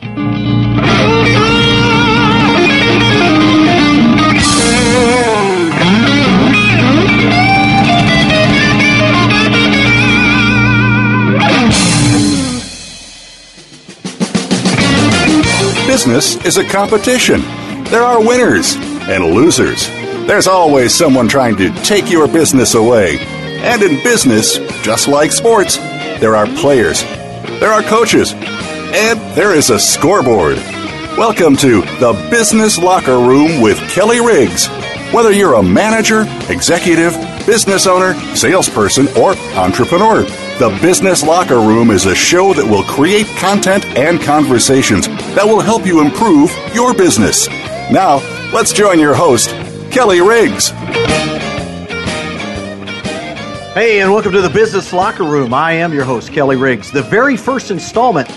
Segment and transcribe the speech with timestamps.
[0.00, 0.14] Business
[16.44, 17.40] is a competition.
[17.86, 19.88] There are winners and losers.
[20.28, 23.18] There's always someone trying to take your business away.
[23.18, 25.76] And in business, just like sports,
[26.20, 27.02] there are players,
[27.58, 28.32] there are coaches,
[28.94, 30.56] and there is a scoreboard.
[31.18, 34.66] Welcome to the Business Locker Room with Kelly Riggs.
[35.12, 37.12] Whether you're a manager, executive,
[37.44, 40.22] business owner, salesperson, or entrepreneur,
[40.58, 45.60] the Business Locker Room is a show that will create content and conversations that will
[45.60, 47.46] help you improve your business.
[47.90, 48.16] Now,
[48.54, 49.50] let's join your host,
[49.90, 50.70] Kelly Riggs.
[53.74, 55.52] Hey, and welcome to the Business Locker Room.
[55.52, 56.90] I am your host, Kelly Riggs.
[56.90, 58.28] The very first installment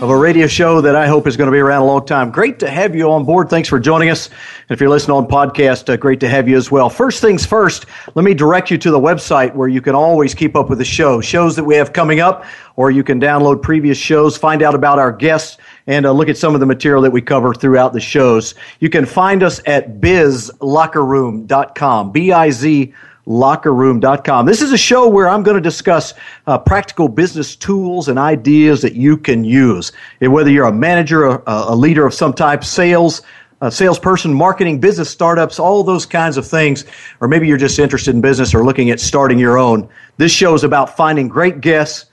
[0.00, 2.30] of a radio show that I hope is going to be around a long time.
[2.30, 3.50] Great to have you on board.
[3.50, 4.28] Thanks for joining us.
[4.28, 6.88] And if you're listening on podcast, uh, great to have you as well.
[6.88, 7.84] First things first,
[8.14, 10.86] let me direct you to the website where you can always keep up with the
[10.86, 14.74] show, shows that we have coming up, or you can download previous shows, find out
[14.74, 17.92] about our guests, and uh, look at some of the material that we cover throughout
[17.92, 18.54] the shows.
[18.78, 22.94] You can find us at bizlockerroom.com, B-I-Z
[23.26, 24.46] lockerroom.com.
[24.46, 26.14] This is a show where I'm going to discuss
[26.46, 29.92] uh, practical business tools and ideas that you can use.
[30.20, 33.22] And whether you're a manager, a, a leader of some type, sales,
[33.60, 36.84] a salesperson, marketing, business startups, all those kinds of things,
[37.20, 39.88] or maybe you're just interested in business or looking at starting your own.
[40.16, 42.06] This show is about finding great guests,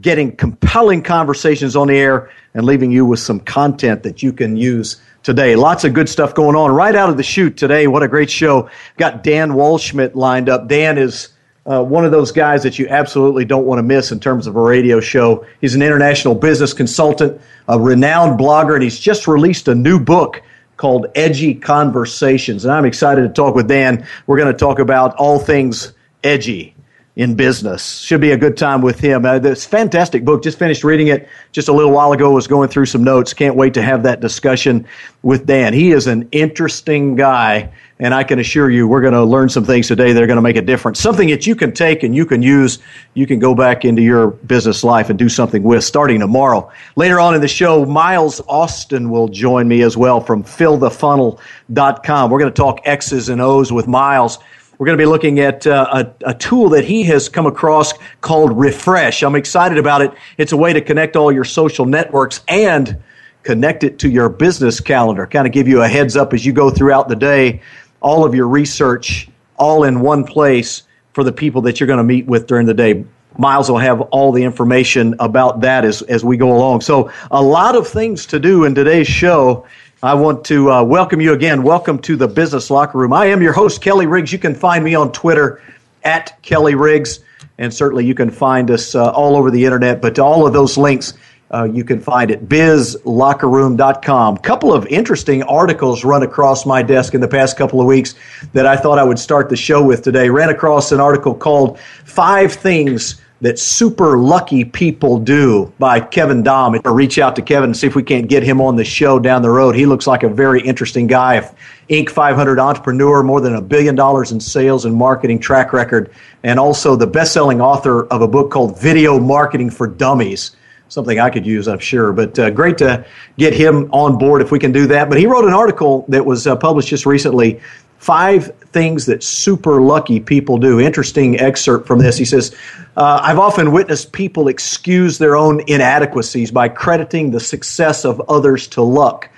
[0.00, 4.56] getting compelling conversations on the air, and leaving you with some content that you can
[4.56, 5.56] use today.
[5.56, 7.86] Lots of good stuff going on right out of the chute today.
[7.86, 8.70] What a great show.
[8.96, 10.68] Got Dan Waldschmidt lined up.
[10.68, 11.28] Dan is
[11.66, 14.56] uh, one of those guys that you absolutely don't want to miss in terms of
[14.56, 15.46] a radio show.
[15.60, 20.42] He's an international business consultant, a renowned blogger, and he's just released a new book
[20.76, 22.64] called Edgy Conversations.
[22.64, 24.06] And I'm excited to talk with Dan.
[24.26, 25.92] We're going to talk about all things
[26.24, 26.74] edgy
[27.16, 27.98] in business.
[27.98, 29.24] Should be a good time with him.
[29.24, 30.42] Uh, this fantastic book.
[30.42, 32.30] Just finished reading it just a little while ago.
[32.30, 33.34] Was going through some notes.
[33.34, 34.86] Can't wait to have that discussion
[35.22, 35.74] with Dan.
[35.74, 39.64] He is an interesting guy, and I can assure you, we're going to learn some
[39.64, 41.00] things today that are going to make a difference.
[41.00, 42.78] Something that you can take and you can use.
[43.14, 46.70] You can go back into your business life and do something with starting tomorrow.
[46.94, 52.30] Later on in the show, Miles Austin will join me as well from FillTheFunnel.com.
[52.30, 54.38] We're going to talk X's and O's with Miles.
[54.80, 57.92] We're going to be looking at uh, a, a, tool that he has come across
[58.22, 59.22] called Refresh.
[59.22, 60.10] I'm excited about it.
[60.38, 62.98] It's a way to connect all your social networks and
[63.42, 65.26] connect it to your business calendar.
[65.26, 67.60] Kind of give you a heads up as you go throughout the day,
[68.00, 72.02] all of your research all in one place for the people that you're going to
[72.02, 73.04] meet with during the day.
[73.36, 76.80] Miles will have all the information about that as, as we go along.
[76.80, 79.66] So, a lot of things to do in today's show.
[80.02, 81.62] I want to uh, welcome you again.
[81.62, 83.12] Welcome to the Business Locker Room.
[83.12, 84.32] I am your host, Kelly Riggs.
[84.32, 85.60] You can find me on Twitter
[86.02, 87.20] at Kelly Riggs,
[87.58, 90.00] and certainly you can find us uh, all over the internet.
[90.00, 91.12] But all of those links
[91.50, 94.38] uh, you can find at bizlockerroom.com.
[94.38, 98.14] Couple of interesting articles run across my desk in the past couple of weeks
[98.54, 100.30] that I thought I would start the show with today.
[100.30, 106.80] Ran across an article called Five Things that super lucky people do by Kevin Daum.
[106.84, 109.18] Or reach out to Kevin and see if we can't get him on the show
[109.18, 109.74] down the road.
[109.74, 111.40] He looks like a very interesting guy.
[111.88, 112.10] Inc.
[112.10, 116.12] 500 entrepreneur, more than a billion dollars in sales and marketing track record,
[116.44, 120.52] and also the best-selling author of a book called Video Marketing for Dummies.
[120.88, 122.12] Something I could use, I'm sure.
[122.12, 123.04] But uh, great to
[123.38, 125.08] get him on board if we can do that.
[125.08, 127.60] But he wrote an article that was uh, published just recently
[128.00, 130.80] five things that super lucky people do.
[130.80, 132.16] Interesting excerpt from this.
[132.16, 132.56] He says,
[132.96, 138.66] uh, I've often witnessed people excuse their own inadequacies by crediting the success of others
[138.68, 139.28] to luck.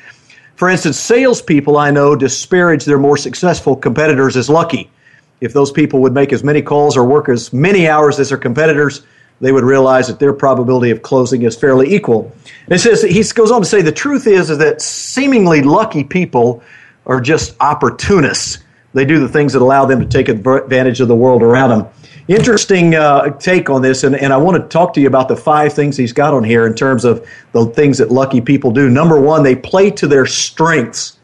[0.54, 4.88] For instance, salespeople I know disparage their more successful competitors as lucky.
[5.40, 8.38] If those people would make as many calls or work as many hours as their
[8.38, 9.04] competitors,
[9.40, 12.32] they would realize that their probability of closing is fairly equal.
[12.66, 16.04] And it says he goes on to say the truth is, is that seemingly lucky
[16.04, 16.62] people
[17.06, 18.58] are just opportunists.
[18.94, 21.86] They do the things that allow them to take advantage of the world around them.
[22.28, 25.36] Interesting uh, take on this, and, and I want to talk to you about the
[25.36, 28.88] five things he's got on here in terms of the things that lucky people do.
[28.88, 31.18] Number one, they play to their strengths.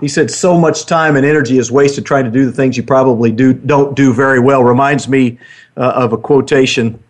[0.00, 2.82] He said, "So much time and energy is wasted trying to do the things you
[2.82, 5.38] probably do don't do very well." Reminds me
[5.76, 7.02] uh, of a quotation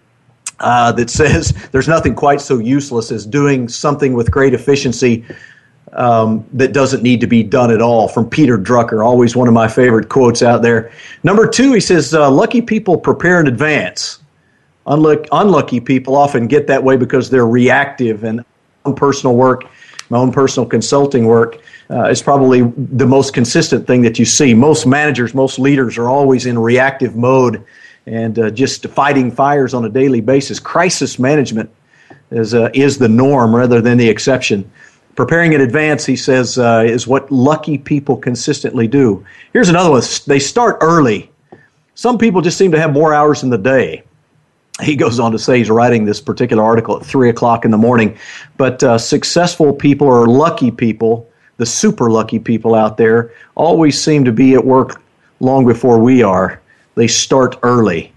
[0.60, 5.24] uh, that says, "There's nothing quite so useless as doing something with great efficiency
[5.92, 9.54] um, that doesn't need to be done at all." From Peter Drucker, always one of
[9.54, 10.92] my favorite quotes out there.
[11.22, 14.18] Number two, he says, uh, "Lucky people prepare in advance."
[14.86, 18.42] Unlucky, unlucky people often get that way because they're reactive and
[18.86, 19.64] my personal work,
[20.08, 21.58] my own personal consulting work
[21.90, 24.54] uh, is probably the most consistent thing that you see.
[24.54, 27.64] Most managers, most leaders are always in reactive mode
[28.06, 30.58] and uh, just fighting fires on a daily basis.
[30.58, 31.70] Crisis management
[32.30, 34.70] is, uh, is the norm rather than the exception.
[35.18, 39.26] Preparing in advance, he says, uh, is what lucky people consistently do.
[39.52, 41.28] Here's another one they start early.
[41.96, 44.04] Some people just seem to have more hours in the day
[44.80, 47.76] he goes on to say he's writing this particular article at three o'clock in the
[47.76, 48.16] morning.
[48.58, 51.28] But uh, successful people or lucky people
[51.58, 55.02] the super lucky people out there always seem to be at work
[55.40, 56.62] long before we are.
[56.94, 58.12] They start early.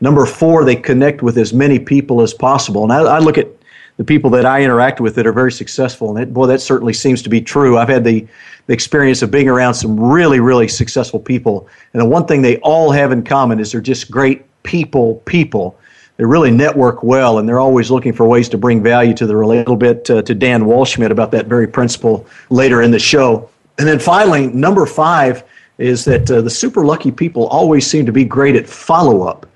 [0.00, 2.82] Number four, they connect with as many people as possible.
[2.82, 3.48] And I, I look at
[3.96, 6.92] the people that I interact with that are very successful, and it, boy, that certainly
[6.92, 7.78] seems to be true.
[7.78, 8.26] I've had the,
[8.66, 12.58] the experience of being around some really, really successful people, and the one thing they
[12.58, 15.78] all have in common is they're just great people, people
[16.16, 19.36] they really network well, and they're always looking for ways to bring value to the
[19.36, 23.48] a little bit uh, to Dan Waldschmidt about that very principle later in the show.
[23.78, 25.42] And then finally, number five
[25.78, 29.46] is that uh, the super lucky people always seem to be great at follow up.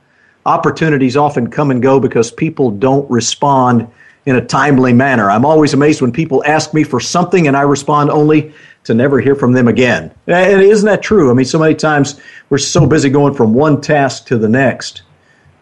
[0.46, 3.86] Opportunities often come and go because people don't respond
[4.26, 5.30] in a timely manner.
[5.30, 8.52] I'm always amazed when people ask me for something and I respond only
[8.84, 10.12] to never hear from them again.
[10.26, 11.30] And isn't that true?
[11.30, 12.20] I mean, so many times
[12.50, 15.02] we're so busy going from one task to the next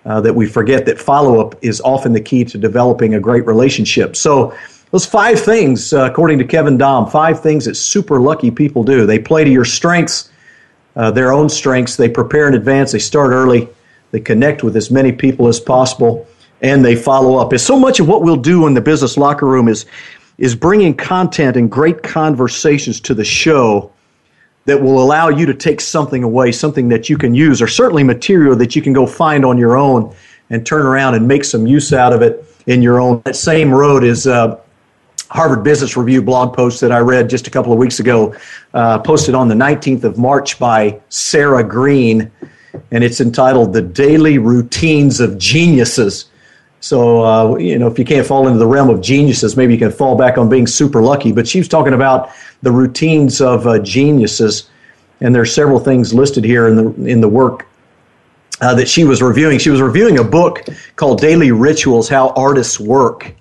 [0.04, 3.46] uh, that we forget that follow up is often the key to developing a great
[3.46, 4.16] relationship.
[4.16, 4.54] So,
[4.90, 9.06] those five things, uh, according to Kevin Daum, five things that super lucky people do.
[9.06, 10.30] They play to your strengths,
[10.94, 11.96] uh, their own strengths.
[11.96, 12.92] They prepare in advance.
[12.92, 13.68] They start early.
[14.12, 16.28] They connect with as many people as possible,
[16.64, 17.56] and they follow up.
[17.58, 19.84] So much of what we'll do in the business locker room is
[20.38, 23.92] is bringing content and great conversations to the show
[24.64, 28.02] that will allow you to take something away, something that you can use, or certainly
[28.02, 30.12] material that you can go find on your own
[30.50, 33.22] and turn around and make some use out of it in your own.
[33.26, 34.58] That same road is uh,
[35.28, 38.34] Harvard Business Review blog post that I read just a couple of weeks ago,
[38.72, 42.28] uh, posted on the 19th of March by Sarah Green,
[42.90, 46.30] and it's entitled The Daily Routines of Geniuses.
[46.84, 49.78] So, uh, you know, if you can't fall into the realm of geniuses, maybe you
[49.78, 51.32] can fall back on being super lucky.
[51.32, 54.68] But she was talking about the routines of uh, geniuses,
[55.22, 57.66] and there are several things listed here in the in the work
[58.60, 59.58] uh, that she was reviewing.
[59.58, 60.60] She was reviewing a book
[60.96, 63.34] called Daily Rituals: How Artists Work,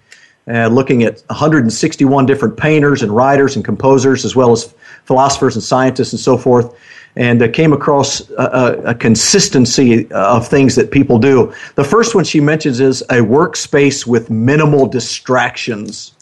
[0.48, 4.74] uh, looking at 161 different painters and writers and composers, as well as
[5.04, 6.74] philosophers and scientists and so forth.
[7.16, 11.54] And uh, came across a, a, consistency of things that people do.
[11.76, 16.14] The first one she mentions is a workspace with minimal distractions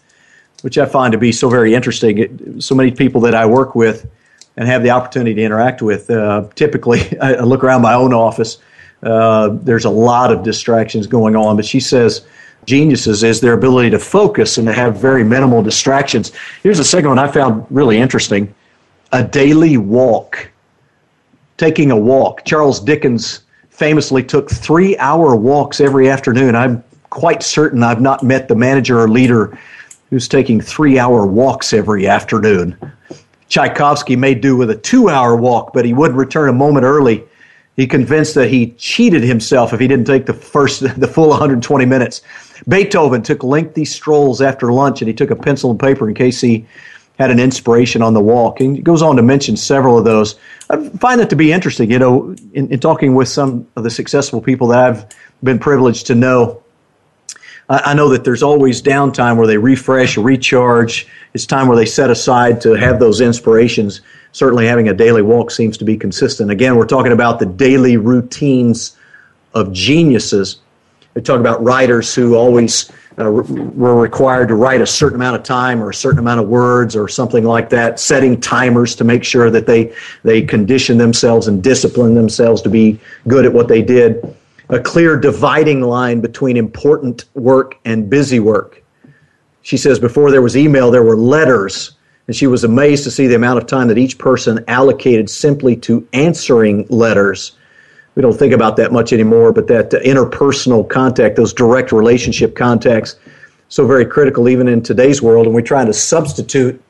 [0.62, 2.18] which I find to be so very interesting.
[2.18, 4.10] It, so many people that I work with
[4.58, 8.60] and have the opportunity to interact with, uh, typically I look around my own office.
[9.04, 12.26] Uh, there's a lot of distractions going on, but she says
[12.66, 16.32] geniuses is their ability to focus and to have very minimal distractions.
[16.62, 18.54] Here's a second one I found really interesting
[19.14, 20.51] a daily walk.
[21.62, 22.44] Taking a walk.
[22.44, 26.56] Charles Dickens famously took three hour walks every afternoon.
[26.56, 29.56] I'm quite certain I've not met the manager or leader
[30.10, 32.76] who's taking three hour walks every afternoon.
[33.48, 37.24] Tchaikovsky may do with a two hour walk, but he would return a moment early.
[37.76, 41.86] He convinced that he cheated himself if he didn't take the first, the full 120
[41.86, 42.24] minutes.
[42.68, 46.42] Beethoven took lengthy strolls after lunch and he took a pencil and paper in case
[46.42, 46.66] he
[47.22, 48.60] had an inspiration on the walk.
[48.60, 50.36] And he goes on to mention several of those.
[50.70, 53.90] I find that to be interesting, you know, in, in talking with some of the
[53.90, 55.06] successful people that I've
[55.44, 56.62] been privileged to know
[57.72, 61.08] I, know that there's always downtime where they refresh, recharge.
[61.34, 64.02] It's time where they set aside to have those inspirations.
[64.34, 66.52] Certainly, having a daily walk seems to be consistent.
[66.52, 68.98] Again, we're talking about the daily routines
[69.54, 70.58] of geniuses.
[71.14, 75.44] We talk about writers who always uh, were required to write a certain amount of
[75.44, 79.24] time or a certain amount of words or something like that, setting timers to make
[79.24, 83.82] sure that they, they condition themselves and discipline themselves to be good at what they
[83.82, 84.36] did
[84.72, 88.82] a clear dividing line between important work and busy work.
[89.64, 91.98] She says before there was email, there were letters.
[92.28, 95.76] and she was amazed to see the amount of time that each person allocated simply
[95.76, 97.58] to answering letters.
[98.16, 103.16] We don't think about that much anymore, but that interpersonal contact, those direct relationship contacts,
[103.70, 105.46] so very critical even in today's world.
[105.46, 106.82] And we're trying to substitute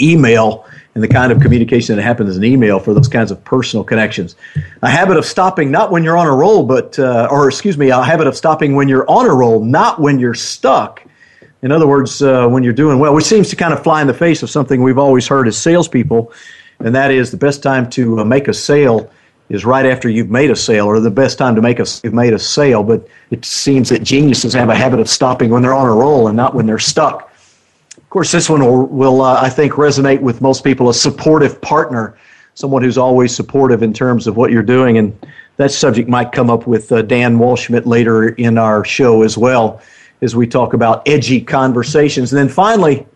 [0.00, 0.64] email
[0.94, 4.36] and the kind of communication that happens in email for those kinds of personal connections.
[4.82, 7.88] A habit of stopping not when you're on a roll, but, uh, or excuse me,
[7.88, 11.02] a habit of stopping when you're on a roll, not when you're stuck.
[11.62, 14.06] In other words, uh, when you're doing well, which seems to kind of fly in
[14.06, 16.32] the face of something we've always heard as salespeople,
[16.80, 19.10] and that is the best time to uh, make a sale
[19.52, 22.14] is right after you've made a sale, or the best time to make a you've
[22.14, 22.82] made a sale.
[22.82, 26.28] But it seems that geniuses have a habit of stopping when they're on a roll
[26.28, 27.30] and not when they're stuck.
[27.98, 30.88] Of course, this one will, will uh, I think, resonate with most people.
[30.88, 32.16] A supportive partner,
[32.54, 35.14] someone who's always supportive in terms of what you're doing, and
[35.58, 39.82] that subject might come up with uh, Dan Waldschmidt later in our show as well,
[40.22, 42.32] as we talk about edgy conversations.
[42.32, 43.06] And then finally,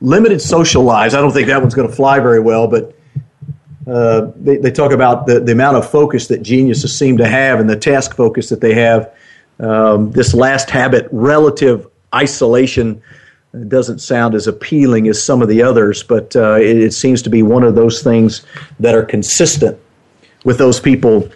[0.00, 1.14] limited social lives.
[1.14, 2.96] I don't think that one's going to fly very well, but
[3.86, 7.60] uh, they, they talk about the, the amount of focus that geniuses seem to have
[7.60, 9.12] and the task focus that they have.
[9.58, 13.02] Um, this last habit, relative isolation,
[13.68, 17.30] doesn't sound as appealing as some of the others, but uh, it, it, seems to
[17.30, 18.46] be one of those things
[18.78, 19.76] that are consistent
[20.44, 21.28] with those people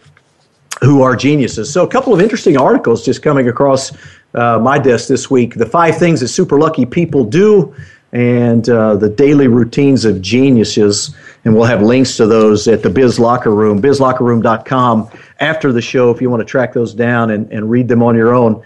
[0.81, 1.73] who are geniuses.
[1.73, 3.91] So, a couple of interesting articles just coming across
[4.35, 5.55] uh, my desk this week.
[5.55, 7.75] The five things that super lucky people do
[8.15, 11.15] and uh, the daily routines of geniuses.
[11.45, 16.11] And we'll have links to those at the Biz Locker Room, bizlockerroom.com after the show
[16.11, 18.63] if you want to track those down and, and read them on your own.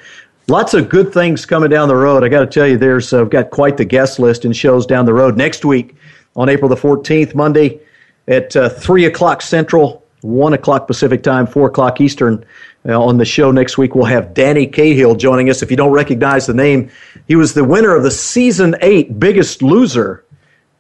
[0.49, 2.23] Lots of good things coming down the road.
[2.25, 4.87] I got to tell you, there's I've uh, got quite the guest list and shows
[4.87, 5.37] down the road.
[5.37, 5.97] Next week
[6.37, 7.81] on April the 14th, Monday
[8.29, 12.45] at uh, 3 o'clock Central, 1 o'clock Pacific Time, 4 o'clock Eastern.
[12.87, 15.63] Uh, on the show next week, we'll have Danny Cahill joining us.
[15.63, 16.91] If you don't recognize the name,
[17.27, 20.25] he was the winner of the season eight Biggest Loser.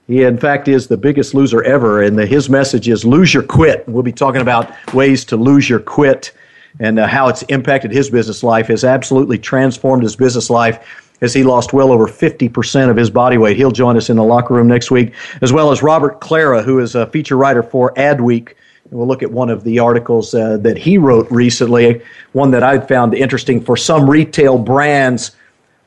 [0.06, 3.42] He, in fact, is the biggest loser ever, and the, his message is lose your
[3.42, 3.86] quit.
[3.86, 6.32] We'll be talking about ways to lose your quit
[6.80, 11.34] and uh, how it's impacted his business life, has absolutely transformed his business life as
[11.34, 13.56] he lost well over 50% of his body weight.
[13.56, 15.12] He'll join us in the locker room next week,
[15.42, 18.54] as well as Robert Klara, who is a feature writer for Adweek
[18.90, 22.00] We'll look at one of the articles uh, that he wrote recently,
[22.32, 23.60] one that I found interesting.
[23.60, 25.32] For some retail brands,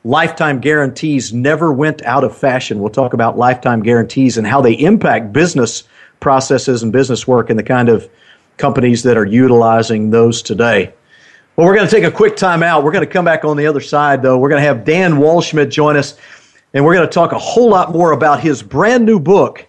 [0.04, 2.80] lifetime guarantees never went out of fashion.
[2.80, 5.82] We'll talk about lifetime guarantees and how they impact business
[6.20, 8.08] processes and business work and the kind of
[8.56, 10.94] companies that are utilizing those today.
[11.56, 12.84] Well, we're going to take a quick time out.
[12.84, 14.38] We're going to come back on the other side, though.
[14.38, 16.16] We're going to have Dan Waldschmidt join us,
[16.72, 19.66] and we're going to talk a whole lot more about his brand new book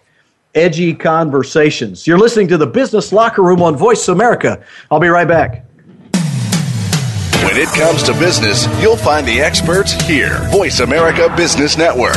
[0.54, 2.06] edgy conversations.
[2.06, 4.64] You're listening to the Business Locker Room on Voice America.
[4.90, 5.66] I'll be right back.
[7.44, 10.38] When it comes to business, you'll find the experts here.
[10.50, 12.16] Voice America Business Network.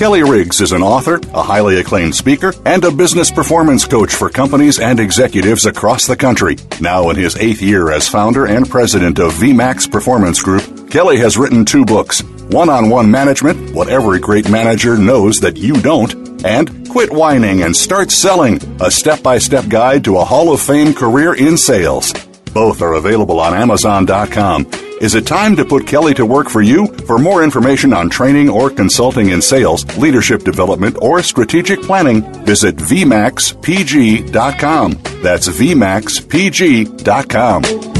[0.00, 4.30] Kelly Riggs is an author, a highly acclaimed speaker, and a business performance coach for
[4.30, 6.56] companies and executives across the country.
[6.80, 11.38] Now in his eighth year as founder and president of VMAX Performance Group, Kelly has
[11.38, 16.44] written two books one on one management, what every great manager knows that you don't,
[16.44, 20.60] and Quit Whining and Start Selling, a step by step guide to a Hall of
[20.60, 22.12] Fame career in sales.
[22.52, 24.68] Both are available on Amazon.com.
[25.00, 26.88] Is it time to put Kelly to work for you?
[27.06, 32.74] For more information on training or consulting in sales, leadership development, or strategic planning, visit
[32.74, 34.92] VMAXPG.com.
[35.22, 37.99] That's VMAXPG.com.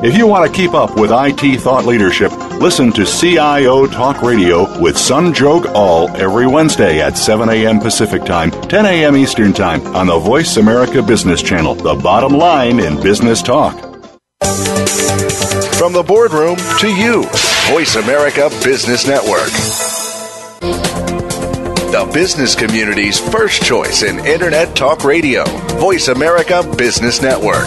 [0.00, 4.80] If you want to keep up with IT thought leadership, listen to CIO Talk Radio
[4.80, 7.80] with Sanjog Aul every Wednesday at 7 a.m.
[7.80, 9.16] Pacific Time, 10 a.m.
[9.16, 13.74] Eastern Time on the Voice America Business Channel, the bottom line in business talk.
[15.74, 17.24] From the boardroom to you,
[17.66, 19.50] Voice America Business Network.
[21.90, 25.44] The business community's first choice in Internet Talk Radio,
[25.80, 27.66] Voice America Business Network.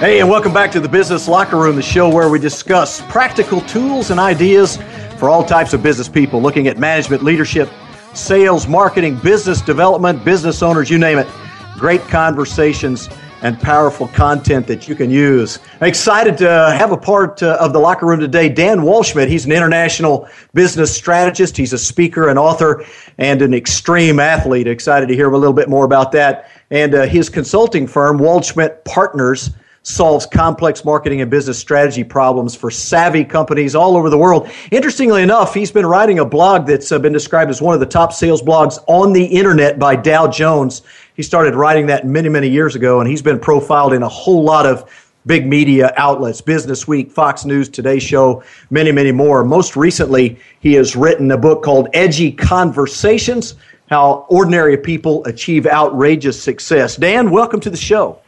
[0.00, 3.60] Hey, and welcome back to the Business Locker Room, the show where we discuss practical
[3.60, 4.78] tools and ideas
[5.18, 7.68] for all types of business people, looking at management, leadership,
[8.14, 11.28] sales, marketing, business development, business owners, you name it.
[11.74, 13.10] Great conversations
[13.42, 15.58] and powerful content that you can use.
[15.82, 18.48] I'm excited to have a part uh, of the locker room today.
[18.48, 22.86] Dan Waldschmidt, he's an international business strategist, he's a speaker, an author,
[23.18, 24.66] and an extreme athlete.
[24.66, 26.48] Excited to hear a little bit more about that.
[26.70, 29.50] And uh, his consulting firm, Waldschmidt Partners,
[29.82, 34.50] solves complex marketing and business strategy problems for savvy companies all over the world.
[34.70, 37.86] Interestingly enough, he's been writing a blog that's uh, been described as one of the
[37.86, 40.82] top sales blogs on the internet by Dow Jones.
[41.14, 44.42] He started writing that many, many years ago, and he's been profiled in a whole
[44.42, 44.88] lot of
[45.26, 49.44] big media outlets Business Week, Fox News, Today Show, many, many more.
[49.44, 53.54] Most recently, he has written a book called Edgy Conversations
[53.88, 56.96] How Ordinary People Achieve Outrageous Success.
[56.96, 58.18] Dan, welcome to the show.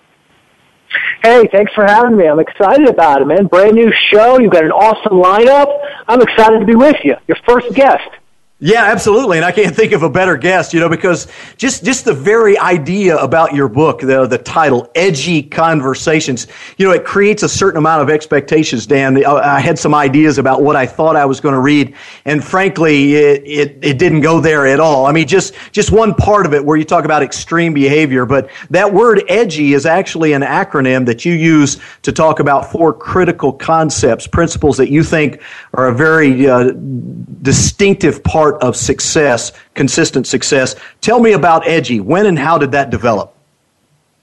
[1.23, 2.27] Hey, thanks for having me.
[2.27, 3.47] I'm excited about it, man.
[3.47, 4.41] Brand new show.
[4.41, 5.69] You've got an awesome lineup.
[6.09, 7.15] I'm excited to be with you.
[7.29, 8.09] Your first guest.
[8.65, 11.27] Yeah, absolutely, and I can't think of a better guest, you know, because
[11.57, 16.93] just just the very idea about your book, the the title, "Edgy Conversations," you know,
[16.93, 18.87] it creates a certain amount of expectations.
[18.87, 22.45] Dan, I had some ideas about what I thought I was going to read, and
[22.45, 25.07] frankly, it, it it didn't go there at all.
[25.07, 28.49] I mean, just just one part of it where you talk about extreme behavior, but
[28.71, 33.53] that word "edgy" is actually an acronym that you use to talk about four critical
[33.53, 35.43] concepts, principles that you think
[35.75, 36.71] are a very uh,
[37.43, 40.75] distinctive part part of success, consistent success.
[41.01, 42.01] Tell me about EDGY.
[42.01, 43.35] When and how did that develop?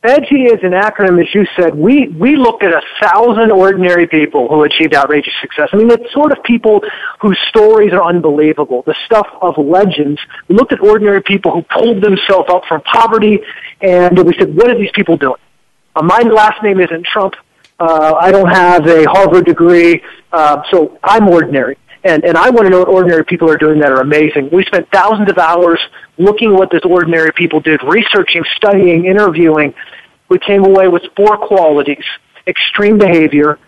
[0.03, 1.75] EDGY is an acronym, as you said.
[1.75, 5.69] We, we looked at a thousand ordinary people who achieved outrageous success.
[5.73, 6.81] I mean, the sort of people
[7.19, 10.21] whose stories are unbelievable, the stuff of legends.
[10.47, 13.39] We looked at ordinary people who pulled themselves up from poverty,
[13.81, 15.39] and we said, what are these people doing?
[15.95, 17.33] Uh, my last name isn't Trump.
[17.77, 21.77] Uh, I don't have a Harvard degree, uh, so I'm ordinary.
[22.03, 24.49] And, and I want to know what ordinary people are doing that are amazing.
[24.51, 25.79] We spent thousands of hours
[26.17, 29.73] looking at what those ordinary people did, researching, studying, interviewing.
[30.29, 32.03] We came away with four qualities,
[32.47, 33.59] extreme behavior,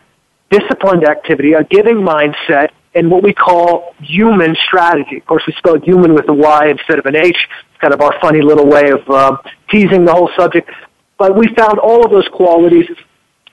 [0.50, 5.18] disciplined activity, a giving mindset, and what we call human strategy.
[5.18, 7.36] Of course, we spell human with a Y instead of an H.
[7.36, 9.38] It's kind of our funny little way of uh,
[9.70, 10.70] teasing the whole subject.
[11.18, 12.90] But we found all of those qualities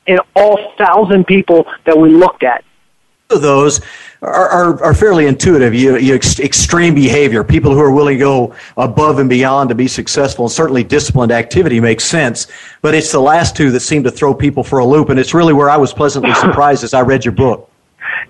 [0.06, 2.64] in all thousand people that we looked at
[3.30, 3.82] of those
[4.22, 5.74] are, are, are, fairly intuitive.
[5.74, 9.74] You, you ex- extreme behavior, people who are willing to go above and beyond to
[9.74, 12.46] be successful, and certainly disciplined activity makes sense.
[12.80, 15.34] But it's the last two that seem to throw people for a loop, and it's
[15.34, 17.70] really where I was pleasantly surprised as I read your book.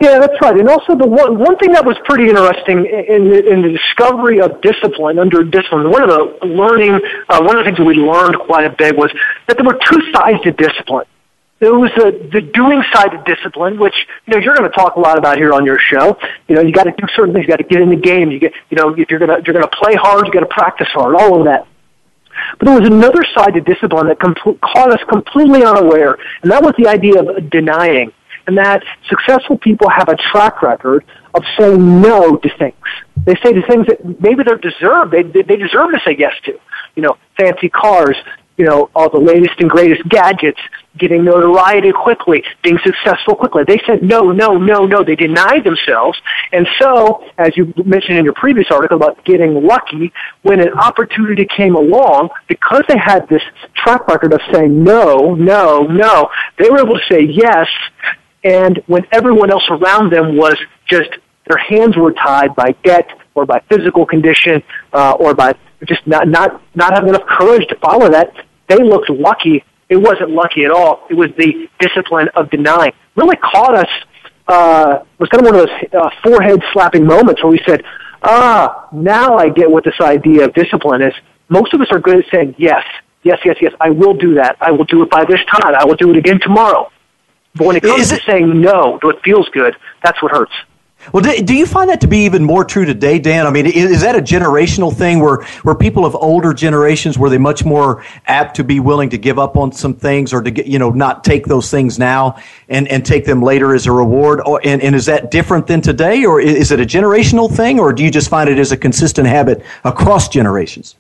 [0.00, 0.58] Yeah, that's right.
[0.58, 4.40] And also, the one one thing that was pretty interesting in the, in the discovery
[4.40, 7.94] of discipline under discipline, one of the learning, uh, one of the things that we
[7.94, 9.12] learned quite a bit was
[9.46, 11.06] that there were two sides to discipline
[11.60, 13.94] there was a, the doing side of discipline, which
[14.26, 16.16] you know you're going to talk a lot about here on your show.
[16.46, 17.44] You know, you got to do certain things.
[17.44, 18.30] You got to get in the game.
[18.30, 20.40] You get, you know, if you're going to you're going to play hard, you got
[20.40, 21.16] to practice hard.
[21.16, 21.66] All of that.
[22.58, 26.62] But there was another side to discipline that com- caught us completely unaware, and that
[26.62, 28.12] was the idea of denying.
[28.46, 32.74] And that successful people have a track record of saying no to things.
[33.26, 35.10] They say to things that maybe they deserve.
[35.10, 36.58] They they deserve to say yes to.
[36.94, 38.16] You know, fancy cars,
[38.58, 40.58] you know, all the latest and greatest gadgets,
[40.98, 43.62] getting notoriety quickly, being successful quickly.
[43.64, 45.04] They said no, no, no, no.
[45.04, 46.20] They denied themselves.
[46.52, 51.46] And so, as you mentioned in your previous article about getting lucky, when an opportunity
[51.46, 53.42] came along, because they had this
[53.76, 57.68] track record of saying no, no, no, they were able to say yes.
[58.42, 61.10] And when everyone else around them was just,
[61.46, 65.54] their hands were tied by debt or by physical condition, uh, or by
[65.86, 68.32] just not, not, not having enough courage to follow that,
[68.68, 69.64] they looked lucky.
[69.88, 71.06] It wasn't lucky at all.
[71.08, 72.92] It was the discipline of denying.
[73.16, 73.88] Really caught us.
[74.46, 77.82] Uh, was kind of one of those uh, forehead slapping moments where we said,
[78.22, 81.12] "Ah, now I get what this idea of discipline is."
[81.48, 82.84] Most of us are good at saying yes,
[83.22, 83.72] yes, yes, yes.
[83.80, 84.56] I will do that.
[84.60, 85.74] I will do it by this time.
[85.74, 86.90] I will do it again tomorrow.
[87.54, 90.52] But when it comes it, to saying no to what feels good, that's what hurts.
[91.12, 93.46] Well, do, do, you find that to be even more true today, Dan?
[93.46, 97.30] I mean, is, is, that a generational thing where, where people of older generations were
[97.30, 100.50] they much more apt to be willing to give up on some things or to
[100.50, 103.92] get, you know, not take those things now and, and take them later as a
[103.92, 104.40] reward?
[104.44, 107.92] Or, and, and is that different than today or is it a generational thing or
[107.92, 110.96] do you just find it as a consistent habit across generations?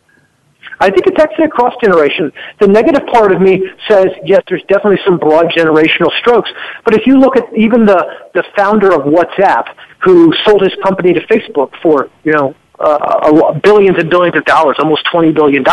[0.80, 2.32] I think it's actually across generations.
[2.60, 6.50] The negative part of me says, yes, there's definitely some broad generational strokes.
[6.84, 11.12] But if you look at even the, the founder of WhatsApp, who sold his company
[11.12, 15.64] to Facebook for, you know, uh, billions and billions of dollars, almost $20 billion,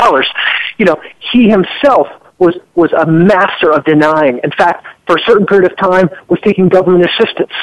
[0.77, 0.99] you know,
[1.31, 2.07] he himself
[2.39, 4.39] was, was a master of denying.
[4.43, 7.53] In fact, for a certain period of time, was taking government assistance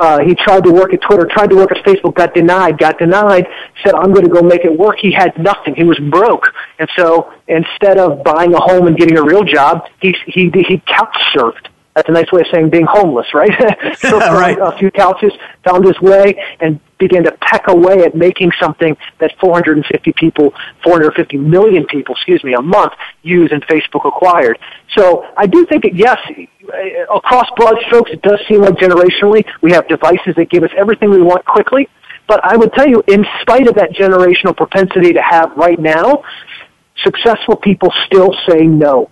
[0.00, 2.98] Uh, he tried to work at Twitter, tried to work at Facebook, got denied, got
[2.98, 3.46] denied,
[3.84, 4.96] said, I'm going to go make it work.
[5.00, 5.74] He had nothing.
[5.74, 6.44] He was broke.
[6.78, 10.82] And so instead of buying a home and getting a real job, he, he, he
[10.86, 11.66] couch surfed.
[11.98, 13.50] That's a nice way of saying being homeless, right?
[13.98, 14.56] so right.
[14.56, 15.32] a few couches,
[15.64, 21.38] found his way, and began to peck away at making something that 450 people, 450
[21.38, 24.60] million people, excuse me, a month use and Facebook acquired.
[24.96, 26.18] So I do think that yes,
[27.12, 31.10] across broad strokes, it does seem like generationally we have devices that give us everything
[31.10, 31.88] we want quickly.
[32.28, 36.22] But I would tell you, in spite of that generational propensity to have right now,
[37.02, 39.10] successful people still say no.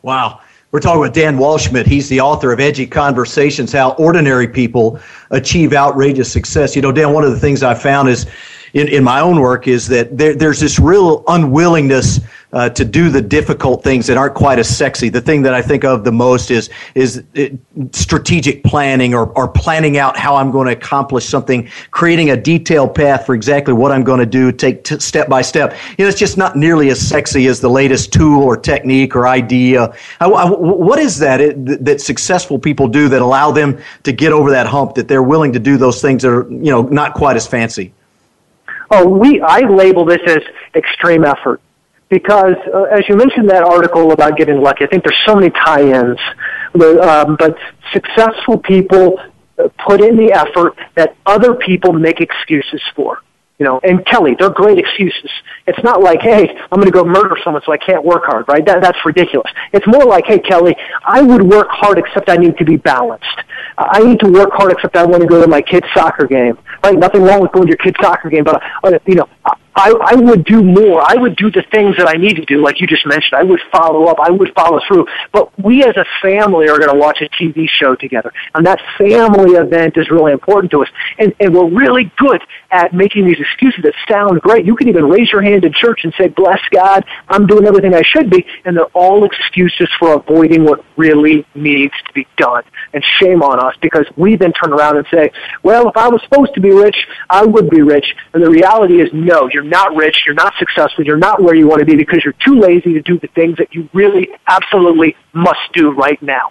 [0.00, 0.42] Wow.
[0.70, 1.86] We're talking with Dan Waldschmidt.
[1.86, 5.00] He's the author of Edgy Conversations How Ordinary People
[5.30, 6.76] Achieve Outrageous Success.
[6.76, 8.26] You know, Dan, one of the things I found is
[8.74, 12.20] in, in my own work is that there, there's this real unwillingness
[12.52, 15.08] uh, to do the difficult things that aren't quite as sexy.
[15.08, 17.48] The thing that I think of the most is is uh,
[17.92, 22.94] strategic planning or, or planning out how I'm going to accomplish something, creating a detailed
[22.94, 25.76] path for exactly what I'm going to do, take t- step by step.
[25.98, 29.28] You know, it's just not nearly as sexy as the latest tool or technique or
[29.28, 29.94] idea.
[30.20, 34.32] I, I, what is that it, that successful people do that allow them to get
[34.32, 34.94] over that hump?
[34.94, 37.92] That they're willing to do those things that are you know not quite as fancy.
[38.90, 40.42] Oh, we I label this as
[40.74, 41.60] extreme effort
[42.08, 45.50] because uh, as you mentioned that article about getting lucky, I think there's so many
[45.50, 46.18] tie-ins.
[46.72, 47.56] But um, but
[47.92, 49.18] successful people
[49.58, 53.22] uh, put in the effort that other people make excuses for.
[53.58, 55.30] You know, and Kelly, they're great excuses.
[55.66, 58.46] It's not like, hey, I'm going to go murder someone so I can't work hard,
[58.46, 58.64] right?
[58.64, 59.50] That, that's ridiculous.
[59.72, 63.26] It's more like, hey, Kelly, I would work hard except I need to be balanced.
[63.78, 66.58] I need to work hard except I want to go to my kid's soccer game,
[66.82, 66.98] right?
[66.98, 69.28] Nothing wrong with going to your kid's soccer game, but, uh, you know,
[69.78, 71.00] I, I would do more.
[71.00, 73.34] I would do the things that I need to do, like you just mentioned.
[73.34, 74.18] I would follow up.
[74.20, 75.06] I would follow through.
[75.32, 78.32] But we as a family are going to watch a TV show together.
[78.54, 80.88] And that family event is really important to us.
[81.18, 84.66] And, and we're really good at making these excuses that sound great.
[84.66, 87.94] You can even raise your hand in church and say, bless God, I'm doing everything
[87.94, 88.44] I should be.
[88.64, 92.64] And they're all excuses for avoiding what really needs to be done.
[92.92, 95.30] And shame on us because we then turn around and say,
[95.62, 96.96] well, if I was supposed to be rich,
[97.30, 98.06] I would be rich.
[98.34, 101.68] And the reality is, no, you're not rich, you're not successful, you're not where you
[101.68, 105.16] want to be because you're too lazy to do the things that you really absolutely
[105.32, 106.50] must do right now.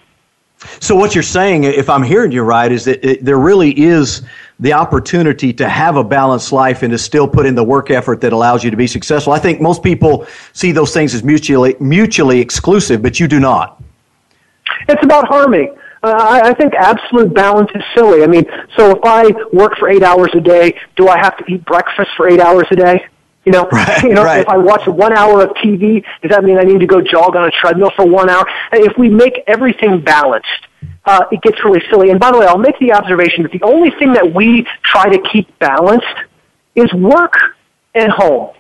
[0.80, 4.24] So what you're saying, if I'm hearing you right, is that it, there really is
[4.60, 8.22] the opportunity to have a balanced life and to still put in the work effort
[8.22, 9.34] that allows you to be successful.
[9.34, 13.82] I think most people see those things as mutually mutually exclusive, but you do not.
[14.90, 15.70] It's about harmony.
[16.04, 18.24] Uh, I, I think absolute balance is silly.
[18.24, 21.52] I mean, so if I work for eight hours a day, do I have to
[21.52, 23.08] eat breakfast for eight hours a day?
[23.46, 24.42] You know, right, you know, right.
[24.42, 27.36] if I watch one hour of TV, does that mean I need to go jog
[27.36, 28.46] on a treadmill for one hour?
[28.74, 30.68] If we make everything balanced,
[31.06, 32.12] uh, it gets really silly.
[32.12, 35.10] And by the way, I'll make the observation that the only thing that we try
[35.10, 36.06] to keep balanced
[36.76, 37.34] is work
[37.96, 38.54] and home.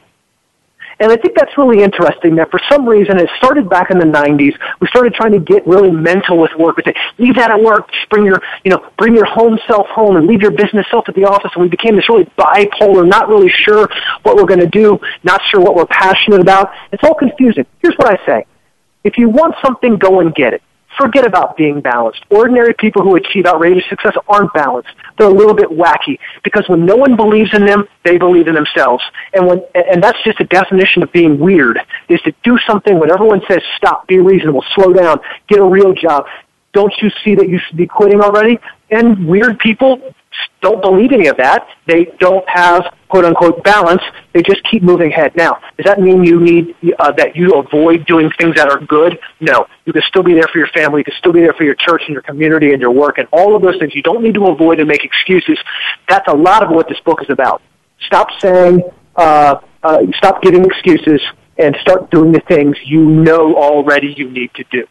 [0.99, 4.05] And I think that's really interesting that for some reason it started back in the
[4.05, 4.57] 90s.
[4.79, 6.77] We started trying to get really mental with work.
[6.77, 10.15] We say, leave that at work, bring your, you know, bring your home self home
[10.15, 11.51] and leave your business self at the office.
[11.53, 13.87] And we became this really bipolar, not really sure
[14.23, 16.71] what we're going to do, not sure what we're passionate about.
[16.91, 17.65] It's all confusing.
[17.81, 18.45] Here's what I say.
[19.03, 20.61] If you want something, go and get it
[20.97, 22.23] forget about being balanced.
[22.29, 24.89] Ordinary people who achieve outrageous success aren't balanced.
[25.17, 28.55] They're a little bit wacky because when no one believes in them, they believe in
[28.55, 29.03] themselves.
[29.33, 31.79] And when, and that's just a definition of being weird,
[32.09, 35.93] is to do something when everyone says stop, be reasonable, slow down, get a real
[35.93, 36.25] job.
[36.73, 38.59] Don't you see that you should be quitting already?
[38.91, 40.13] And weird people
[40.61, 41.67] don't believe any of that.
[41.87, 44.01] They don't have quote unquote balance.
[44.33, 45.35] They just keep moving ahead.
[45.35, 49.19] Now, does that mean you need uh, that you avoid doing things that are good?
[49.39, 49.67] No.
[49.85, 51.01] You can still be there for your family.
[51.01, 53.27] You can still be there for your church and your community and your work and
[53.31, 53.95] all of those things.
[53.95, 55.57] You don't need to avoid and make excuses.
[56.09, 57.61] That's a lot of what this book is about.
[58.05, 58.83] Stop saying,
[59.15, 61.21] uh, uh, stop giving excuses
[61.57, 64.85] and start doing the things you know already you need to do.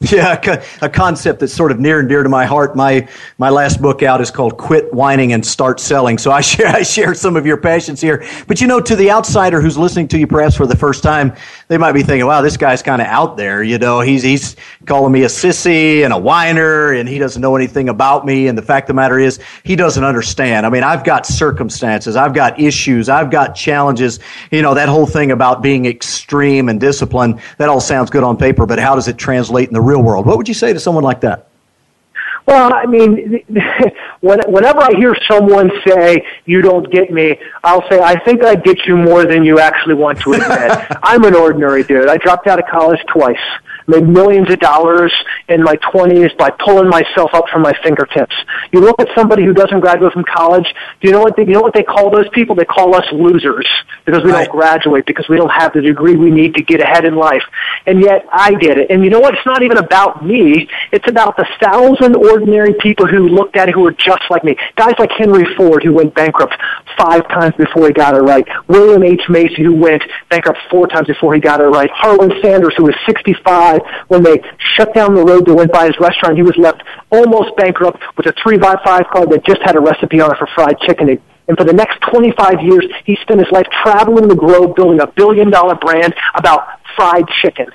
[0.10, 2.74] Yeah, a concept that's sort of near and dear to my heart.
[2.74, 6.68] My my last book out is called "Quit Whining and Start Selling." So I share
[6.68, 8.26] I share some of your passions here.
[8.46, 11.34] But you know, to the outsider who's listening to you perhaps for the first time,
[11.68, 14.56] they might be thinking, "Wow, this guy's kind of out there." You know, he's he's
[14.86, 18.46] calling me a sissy and a whiner, and he doesn't know anything about me.
[18.48, 20.64] And the fact of the matter is, he doesn't understand.
[20.64, 24.18] I mean, I've got circumstances, I've got issues, I've got challenges.
[24.50, 27.40] You know, that whole thing about being extreme and disciplined.
[27.58, 30.26] That all sounds good on paper, but how does it translate in the real world.
[30.26, 31.46] What would you say to someone like that?
[32.46, 33.42] Well, I mean,
[34.20, 38.86] whenever I hear someone say, you don't get me, I'll say, I think I get
[38.86, 40.72] you more than you actually want to admit.
[41.02, 42.08] I'm an ordinary dude.
[42.08, 43.36] I dropped out of college twice.
[43.90, 45.12] Made millions of dollars
[45.48, 48.34] in my 20s by pulling myself up from my fingertips.
[48.72, 50.66] You look at somebody who doesn't graduate from college.
[51.00, 52.54] Do you know what they, you know what they call those people?
[52.54, 53.66] They call us losers
[54.04, 54.46] because we right.
[54.46, 57.42] don't graduate because we don't have the degree we need to get ahead in life.
[57.86, 58.90] And yet I did it.
[58.90, 59.34] And you know what?
[59.34, 60.68] It's not even about me.
[60.92, 64.56] It's about the thousand ordinary people who looked at it who were just like me.
[64.76, 66.54] Guys like Henry Ford who went bankrupt
[66.96, 68.46] five times before he got it right.
[68.68, 69.22] William H.
[69.28, 71.90] Macy who went bankrupt four times before he got it right.
[71.90, 74.42] Harlan Sanders who was 65 when they
[74.76, 76.36] shut down the road that went by his restaurant.
[76.36, 79.80] He was left almost bankrupt with a 3 by 5 car that just had a
[79.80, 81.20] recipe on it for fried chicken.
[81.48, 85.06] And for the next 25 years, he spent his life traveling the globe building a
[85.08, 87.66] billion dollar brand about fried chicken.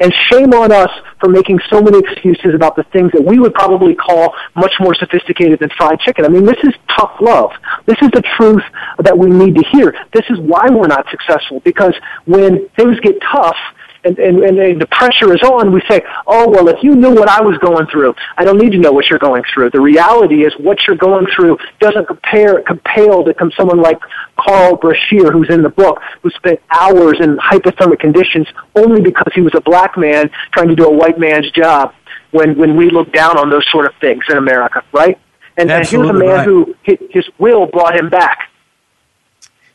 [0.00, 3.52] And shame on us for making so many excuses about the things that we would
[3.54, 6.24] probably call much more sophisticated than fried chicken.
[6.24, 7.50] I mean, this is tough love.
[7.86, 8.62] This is the truth
[9.00, 9.96] that we need to hear.
[10.12, 11.94] This is why we're not successful because
[12.26, 13.56] when things get tough,
[14.04, 17.28] and, and, and the pressure is on, we say, oh, well, if you knew what
[17.28, 19.70] I was going through, I don't need to know what you're going through.
[19.70, 23.98] The reality is what you're going through doesn't compare, compare to come someone like
[24.38, 29.40] Carl Brashear, who's in the book, who spent hours in hypothermic conditions only because he
[29.40, 31.94] was a black man trying to do a white man's job
[32.30, 35.18] when, when we look down on those sort of things in America, right?
[35.56, 36.44] And, and here's a man right.
[36.44, 38.50] who his will brought him back.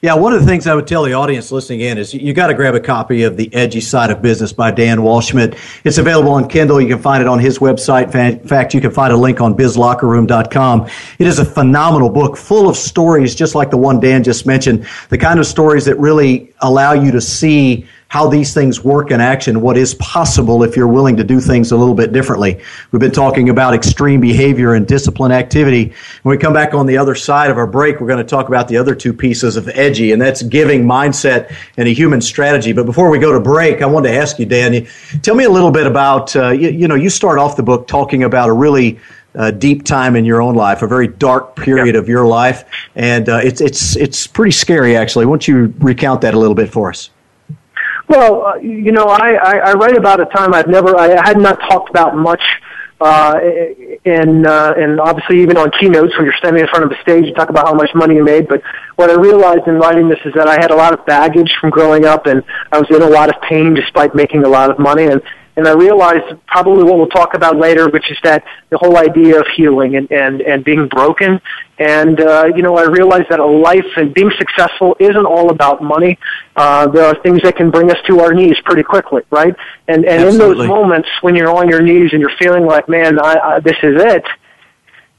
[0.03, 2.47] Yeah, one of the things I would tell the audience listening in is you got
[2.47, 5.57] to grab a copy of The Edgy Side of Business by Dan Waldschmidt.
[5.85, 6.81] It's available on Kindle.
[6.81, 8.13] You can find it on his website.
[8.13, 10.89] In fact, you can find a link on bizlockerroom.com.
[11.19, 14.85] It is a phenomenal book full of stories just like the one Dan just mentioned,
[15.07, 19.19] the kind of stories that really allow you to see how these things work in
[19.19, 22.61] action, what is possible if you're willing to do things a little bit differently.
[22.91, 25.93] We've been talking about extreme behavior and discipline activity.
[26.21, 28.49] When we come back on the other side of our break, we're going to talk
[28.49, 32.71] about the other two pieces of edgy, and that's giving mindset and a human strategy.
[32.71, 34.87] But before we go to break, I wanted to ask you, Dan,
[35.23, 37.87] tell me a little bit about, uh, you, you know, you start off the book
[37.87, 38.99] talking about a really
[39.33, 42.63] uh, deep time in your own life, a very dark period of your life,
[42.95, 45.25] and uh, it's it's it's pretty scary actually.
[45.25, 47.09] Why don't you recount that a little bit for us?
[48.13, 51.39] Well, uh, you know, I, I, I write about a time I've never, I had
[51.39, 52.43] not talked about much,
[53.01, 53.39] uh,
[54.05, 57.25] and uh, and obviously even on keynotes when you're standing in front of a stage,
[57.25, 58.47] you talk about how much money you made.
[58.47, 58.61] But
[58.97, 61.71] what I realized in writing this is that I had a lot of baggage from
[61.71, 64.77] growing up, and I was in a lot of pain despite making a lot of
[64.77, 65.19] money, and
[65.55, 69.39] and I realized probably what we'll talk about later, which is that the whole idea
[69.39, 71.41] of healing and, and, and being broken.
[71.79, 75.81] And, uh, you know, I realized that a life and being successful isn't all about
[75.81, 76.19] money.
[76.55, 79.55] Uh, there are things that can bring us to our knees pretty quickly, right?
[79.87, 83.19] And, and in those moments when you're on your knees and you're feeling like, man,
[83.19, 84.23] I, I, this is it,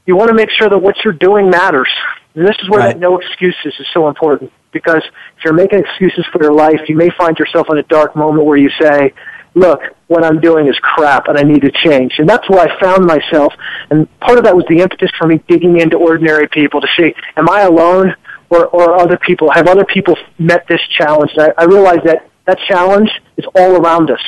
[0.06, 1.88] you want to make sure that what you're doing matters.
[2.34, 2.94] And this is where right.
[2.94, 4.52] that no excuses is so important.
[4.72, 5.02] Because
[5.36, 8.44] if you're making excuses for your life, you may find yourself in a dark moment
[8.44, 9.12] where you say,
[9.54, 12.14] look, what I'm doing is crap and I need to change.
[12.18, 13.52] And that's where I found myself.
[13.90, 17.14] And part of that was the impetus for me digging into ordinary people to see,
[17.36, 18.14] am I alone
[18.50, 19.50] or, or other people?
[19.50, 21.32] Have other people met this challenge?
[21.36, 24.20] And I, I realized that that challenge is all around us.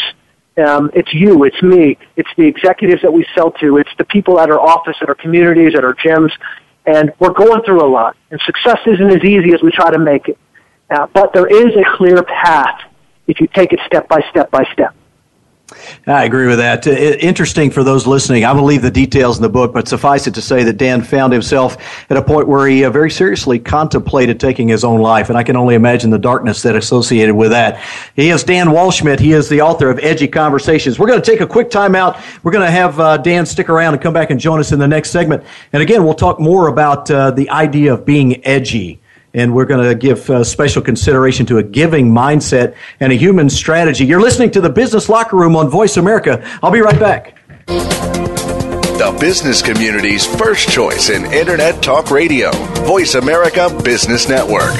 [0.56, 4.40] Um, it's you, it's me, it's the executives that we sell to, it's the people
[4.40, 6.30] at our office, at our communities, at our gyms,
[6.86, 8.16] and we're going through a lot.
[8.30, 10.38] And success isn't as easy as we try to make it.
[10.88, 12.80] Uh, but there is a clear path
[13.26, 14.94] if you take it step by step by step.
[16.06, 16.86] I agree with that.
[16.86, 18.44] Interesting for those listening.
[18.44, 21.02] I will leave the details in the book, but suffice it to say that Dan
[21.02, 21.76] found himself
[22.10, 25.42] at a point where he uh, very seriously contemplated taking his own life, and I
[25.42, 27.80] can only imagine the darkness that associated with that.
[28.14, 29.18] He is Dan Waldschmidt.
[29.18, 30.98] He is the author of Edgy Conversations.
[30.98, 32.18] We're going to take a quick time out.
[32.42, 34.78] We're going to have uh, Dan stick around and come back and join us in
[34.78, 35.44] the next segment.
[35.72, 39.00] And again, we'll talk more about uh, the idea of being edgy
[39.36, 43.48] and we're going to give uh, special consideration to a giving mindset and a human
[43.48, 44.04] strategy.
[44.04, 46.42] You're listening to the Business Locker Room on Voice America.
[46.62, 47.38] I'll be right back.
[47.66, 52.50] The business community's first choice in Internet Talk Radio,
[52.86, 54.74] Voice America Business Network.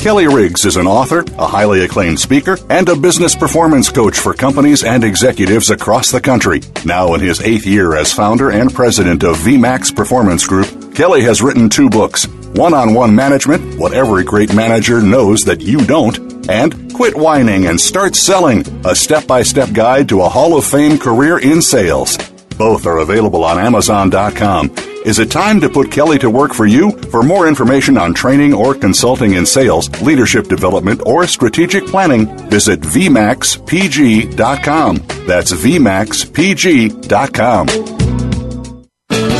[0.00, 4.32] Kelly Riggs is an author, a highly acclaimed speaker, and a business performance coach for
[4.32, 6.62] companies and executives across the country.
[6.86, 11.42] Now in his eighth year as founder and president of VMAX Performance Group, Kelly has
[11.42, 16.18] written two books One on One Management What Every Great Manager Knows That You Don't,
[16.50, 20.64] and Quit Whining and Start Selling A Step by Step Guide to a Hall of
[20.64, 22.18] Fame Career in Sales.
[22.58, 24.74] Both are available on Amazon.com.
[25.06, 26.90] Is it time to put Kelly to work for you?
[27.10, 32.80] For more information on training or consulting in sales, leadership development, or strategic planning, visit
[32.80, 34.96] VMAXPG.com.
[35.26, 37.99] That's VMAXPG.com.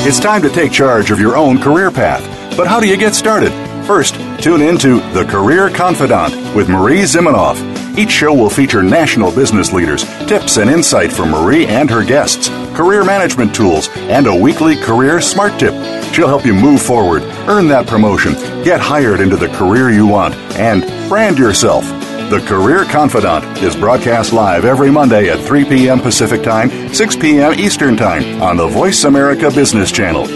[0.02, 2.24] It's time to take charge of your own career path.
[2.56, 3.52] But how do you get started?
[3.86, 7.58] First, tune in to The Career Confidant with Marie Zimenoff.
[7.98, 12.48] Each show will feature national business leaders, tips and insight from Marie and her guests,
[12.74, 15.74] career management tools, and a weekly career smart tip.
[16.14, 18.32] She'll help you move forward, earn that promotion,
[18.64, 21.84] get hired into the career you want, and brand yourself.
[22.30, 25.98] The Career Confidant is broadcast live every Monday at 3 p.m.
[25.98, 27.58] Pacific Time, 6 p.m.
[27.58, 30.26] Eastern Time on the Voice America Business Channel.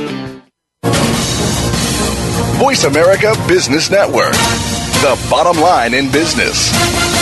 [2.59, 7.14] Voice America Business Network, the bottom line in business.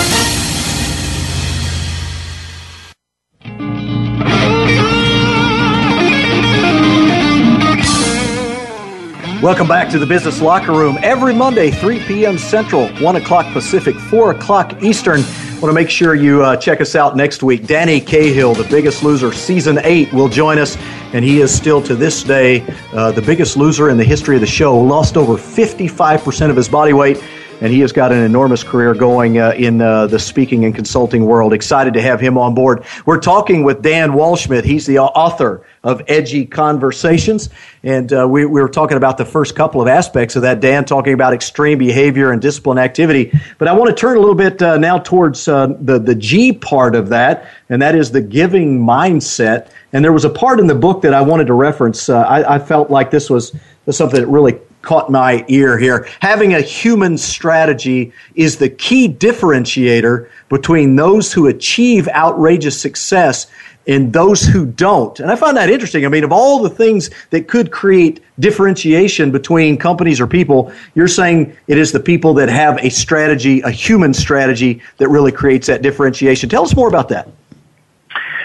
[9.42, 10.96] Welcome back to the Business Locker Room.
[11.02, 12.38] Every Monday, 3 p.m.
[12.38, 15.22] Central, 1 o'clock Pacific, 4 o'clock Eastern.
[15.54, 17.66] Want to make sure you uh, check us out next week.
[17.66, 20.76] Danny Cahill, The Biggest Loser, Season 8, will join us,
[21.12, 22.60] and he is still to this day
[22.92, 24.78] uh, the biggest loser in the history of the show.
[24.78, 27.20] Lost over 55% of his body weight
[27.62, 31.24] and he has got an enormous career going uh, in uh, the speaking and consulting
[31.24, 31.52] world.
[31.52, 32.84] Excited to have him on board.
[33.06, 34.64] We're talking with Dan Waldschmidt.
[34.64, 37.50] He's the author of Edgy Conversations,
[37.84, 40.58] and uh, we, we were talking about the first couple of aspects of that.
[40.58, 44.34] Dan talking about extreme behavior and discipline activity, but I want to turn a little
[44.34, 48.20] bit uh, now towards uh, the the G part of that, and that is the
[48.20, 49.70] giving mindset.
[49.92, 52.08] And there was a part in the book that I wanted to reference.
[52.08, 53.54] Uh, I, I felt like this was
[53.88, 56.06] something that really caught my ear here.
[56.20, 63.46] Having a human strategy is the key differentiator between those who achieve outrageous success
[63.86, 65.18] and those who don't.
[65.18, 66.04] And I find that interesting.
[66.06, 71.08] I mean, of all the things that could create differentiation between companies or people, you're
[71.08, 75.66] saying it is the people that have a strategy, a human strategy, that really creates
[75.66, 76.48] that differentiation.
[76.48, 77.28] Tell us more about that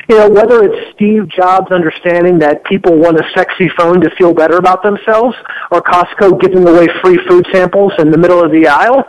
[0.07, 4.33] you know, whether it's Steve Jobs understanding that people want a sexy phone to feel
[4.33, 5.35] better about themselves,
[5.69, 9.03] or Costco giving away free food samples in the middle of the aisle,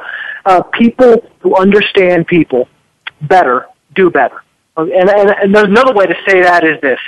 [0.45, 2.69] uh, people who understand people
[3.23, 4.43] better do better.
[4.77, 7.01] And, and, and another way to say that is this,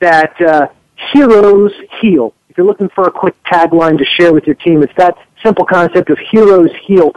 [0.00, 0.68] that uh,
[1.12, 2.34] heroes heal.
[2.48, 5.64] If you're looking for a quick tagline to share with your team, it's that simple
[5.64, 7.12] concept of heroes heal.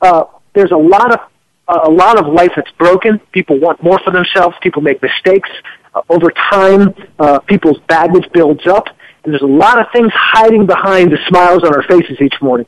[0.00, 1.20] Uh, there's a lot of
[1.68, 3.18] a lot of life that's broken.
[3.32, 4.56] People want more for themselves.
[4.62, 5.50] People make mistakes.
[5.94, 8.88] Uh, over time, uh, people's baggage builds up,
[9.24, 12.66] and there's a lot of things hiding behind the smiles on our faces each morning.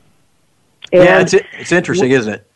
[0.91, 2.47] And yeah, it's, it's interesting, isn't it?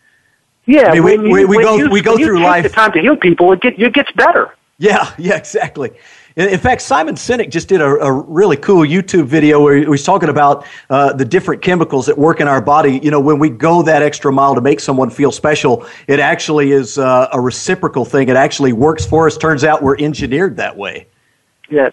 [0.66, 2.64] Yeah, I mean, we, we, we go you, we go through life.
[2.64, 4.56] The time to heal people, it, get, it gets better.
[4.78, 5.92] Yeah, yeah, exactly.
[6.36, 10.04] In fact, Simon Sinek just did a, a, really cool YouTube video where he was
[10.04, 13.00] talking about uh, the different chemicals that work in our body.
[13.02, 16.74] You know, when we go that extra mile to make someone feel special, it actually
[16.74, 18.28] is uh, a reciprocal thing.
[18.28, 19.38] It actually works for us.
[19.38, 21.08] Turns out we're engineered that way.
[21.70, 21.90] Yeah.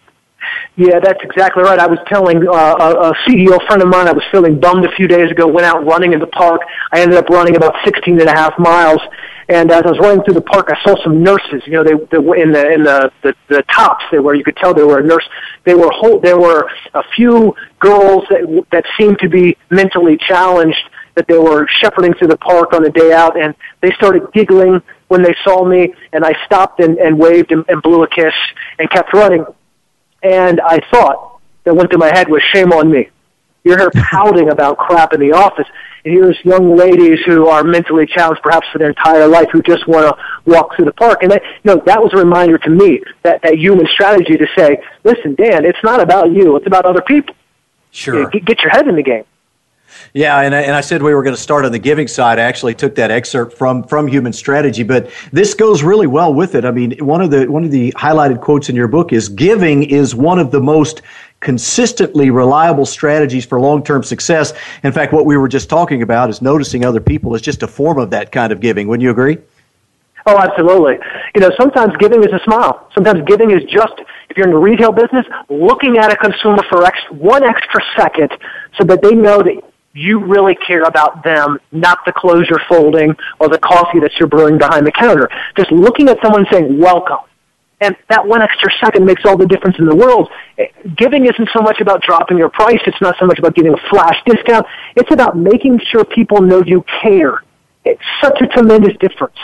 [0.74, 1.78] Yeah, that's exactly right.
[1.78, 4.90] I was telling uh, a, a CEO friend of mine I was feeling bummed a
[4.96, 6.62] few days ago, went out running in the park.
[6.90, 9.00] I ended up running about 16 and a half miles
[9.52, 11.62] and as I was running through the park, I saw some nurses.
[11.66, 14.02] You know, they, they were in the in the, the the tops.
[14.10, 15.28] They were you could tell they were a nurse.
[15.64, 20.82] They were whole, there were a few girls that that seemed to be mentally challenged
[21.16, 24.80] that they were shepherding through the park on a day out, and they started giggling
[25.08, 28.32] when they saw me, and I stopped and, and waved and, and blew a kiss
[28.78, 29.44] and kept running.
[30.22, 33.10] And I thought that went through my head was shame on me.
[33.64, 35.66] You're here pouting about crap in the office
[36.04, 39.86] And here's young ladies who are mentally challenged perhaps for their entire life who just
[39.86, 41.22] want to walk through the park.
[41.22, 44.46] And that, you know, that was a reminder to me that, that human strategy to
[44.56, 47.34] say, listen, Dan, it's not about you, it's about other people.
[47.92, 48.28] Sure.
[48.30, 49.24] Get, get your head in the game.
[50.14, 52.38] Yeah, and I, and I said we were going to start on the giving side.
[52.38, 56.54] I actually took that excerpt from from Human Strategy, but this goes really well with
[56.54, 56.64] it.
[56.64, 59.82] I mean, one of the one of the highlighted quotes in your book is giving
[59.82, 61.02] is one of the most
[61.42, 64.54] consistently reliable strategies for long-term success.
[64.84, 67.68] In fact, what we were just talking about is noticing other people is just a
[67.68, 68.88] form of that kind of giving.
[68.88, 69.38] Wouldn't you agree?
[70.24, 70.98] Oh, absolutely.
[71.34, 72.88] You know, sometimes giving is a smile.
[72.94, 73.94] Sometimes giving is just,
[74.30, 78.30] if you're in the retail business, looking at a consumer for ex- one extra second
[78.78, 79.60] so that they know that
[79.94, 84.28] you really care about them, not the clothes you're folding or the coffee that you're
[84.28, 85.28] brewing behind the counter.
[85.56, 87.18] Just looking at someone saying, welcome.
[87.82, 90.30] And that one extra second makes all the difference in the world.
[90.56, 90.66] Eh,
[90.96, 92.80] giving isn't so much about dropping your price.
[92.86, 94.66] It's not so much about giving a flash discount.
[94.96, 97.42] It's about making sure people know you care.
[97.84, 99.36] It's such a tremendous difference.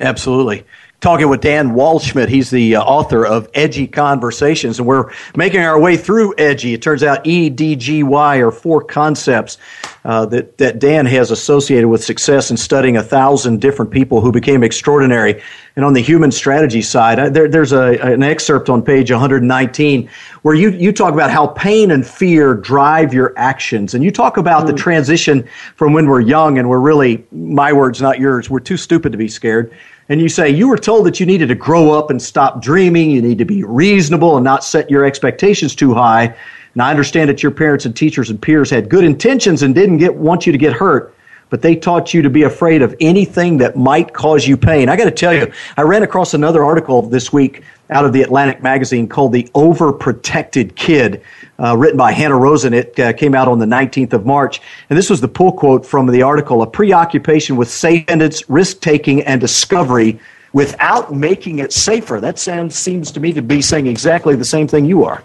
[0.00, 0.64] Absolutely
[1.00, 2.28] talking with Dan Waldschmidt.
[2.28, 6.74] He's the uh, author of Edgy Conversations, and we're making our way through Edgy.
[6.74, 9.58] It turns out E, D, G, Y are four concepts
[10.04, 14.32] uh, that, that Dan has associated with success in studying a thousand different people who
[14.32, 15.40] became extraordinary.
[15.76, 20.10] And on the human strategy side, uh, there, there's a, an excerpt on page 119
[20.42, 23.94] where you, you talk about how pain and fear drive your actions.
[23.94, 24.68] And you talk about mm.
[24.68, 28.76] the transition from when we're young and we're really, my words, not yours, we're too
[28.76, 29.72] stupid to be scared
[30.08, 33.10] and you say you were told that you needed to grow up and stop dreaming,
[33.10, 36.34] you need to be reasonable and not set your expectations too high.
[36.74, 39.98] And I understand that your parents and teachers and peers had good intentions and didn't
[39.98, 41.14] get want you to get hurt
[41.50, 44.88] but they taught you to be afraid of anything that might cause you pain.
[44.88, 48.22] I got to tell you, I ran across another article this week out of the
[48.22, 51.22] Atlantic magazine called The Overprotected Kid,
[51.58, 52.74] uh, written by Hanna Rosin.
[52.74, 54.60] It uh, came out on the 19th of March.
[54.90, 58.04] And this was the pull quote from the article A preoccupation with safe
[58.48, 60.20] risk taking, and discovery
[60.52, 62.20] without making it safer.
[62.20, 65.22] That sounds, seems to me to be saying exactly the same thing you are.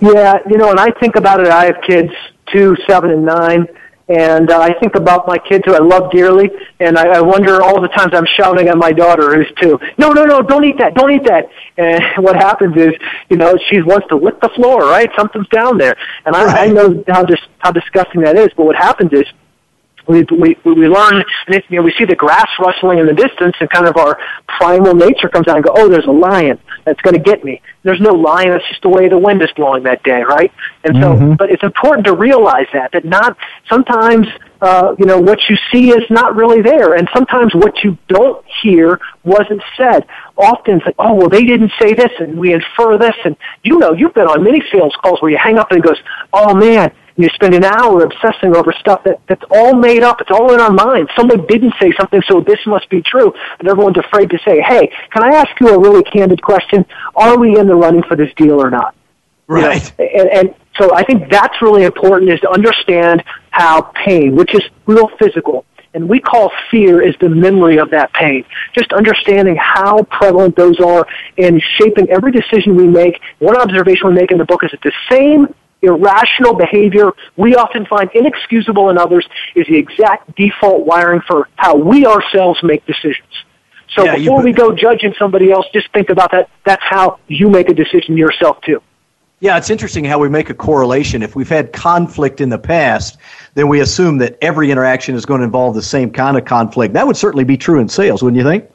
[0.00, 2.12] Yeah, you know, and I think about it, I have kids,
[2.50, 3.66] two, seven, and nine
[4.10, 6.50] and uh, I think about my kids who I love dearly,
[6.80, 10.10] and I, I wonder all the times I'm shouting at my daughter who's two, no,
[10.10, 11.48] no, no, don't eat that, don't eat that.
[11.76, 12.92] And what happens is,
[13.28, 15.08] you know, she wants to lick the floor, right?
[15.16, 15.96] Something's down there,
[16.26, 16.70] and I, right.
[16.70, 18.48] I know how dis- how disgusting that is.
[18.56, 19.24] But what happens is,
[20.08, 23.14] we we we learn, and it, you know, we see the grass rustling in the
[23.14, 24.18] distance, and kind of our
[24.58, 27.60] primal nature comes out and go, oh, there's a lion that's going to get me.
[27.82, 28.52] There's no lion.
[28.52, 30.52] It's just the way the wind is blowing that day, right?
[30.84, 31.34] And so, mm-hmm.
[31.34, 33.36] but it's important to realize that that not
[33.68, 34.26] sometimes.
[34.62, 38.44] Uh, you know what you see is not really there, and sometimes what you don't
[38.62, 40.06] hear wasn't said.
[40.36, 43.78] Often it's like, oh well, they didn't say this, and we infer this, and you
[43.78, 45.96] know, you've been on many sales calls where you hang up and it goes,
[46.34, 46.92] oh man,
[47.22, 50.20] you spend an hour obsessing over stuff that, that's all made up.
[50.20, 51.10] It's all in our minds.
[51.16, 53.32] Someone didn't say something, so this must be true.
[53.58, 56.84] And everyone's afraid to say, hey, can I ask you a really candid question?
[57.14, 58.94] Are we in the running for this deal or not?
[59.46, 59.92] Right.
[59.98, 64.36] You know, and, and so I think that's really important is to understand how pain,
[64.36, 68.44] which is real physical, and we call fear is the memory of that pain.
[68.74, 71.06] Just understanding how prevalent those are
[71.36, 73.20] in shaping every decision we make.
[73.40, 75.52] One observation we make in the book is that the same
[75.82, 81.76] irrational behavior we often find inexcusable in others is the exact default wiring for how
[81.76, 83.28] we ourselves make decisions.
[83.96, 86.48] So yeah, before we go judging somebody else, just think about that.
[86.64, 88.80] That's how you make a decision yourself too.
[89.40, 91.22] Yeah, it's interesting how we make a correlation.
[91.22, 93.16] If we've had conflict in the past,
[93.54, 96.92] then we assume that every interaction is going to involve the same kind of conflict.
[96.92, 98.70] That would certainly be true in sales, wouldn't you think?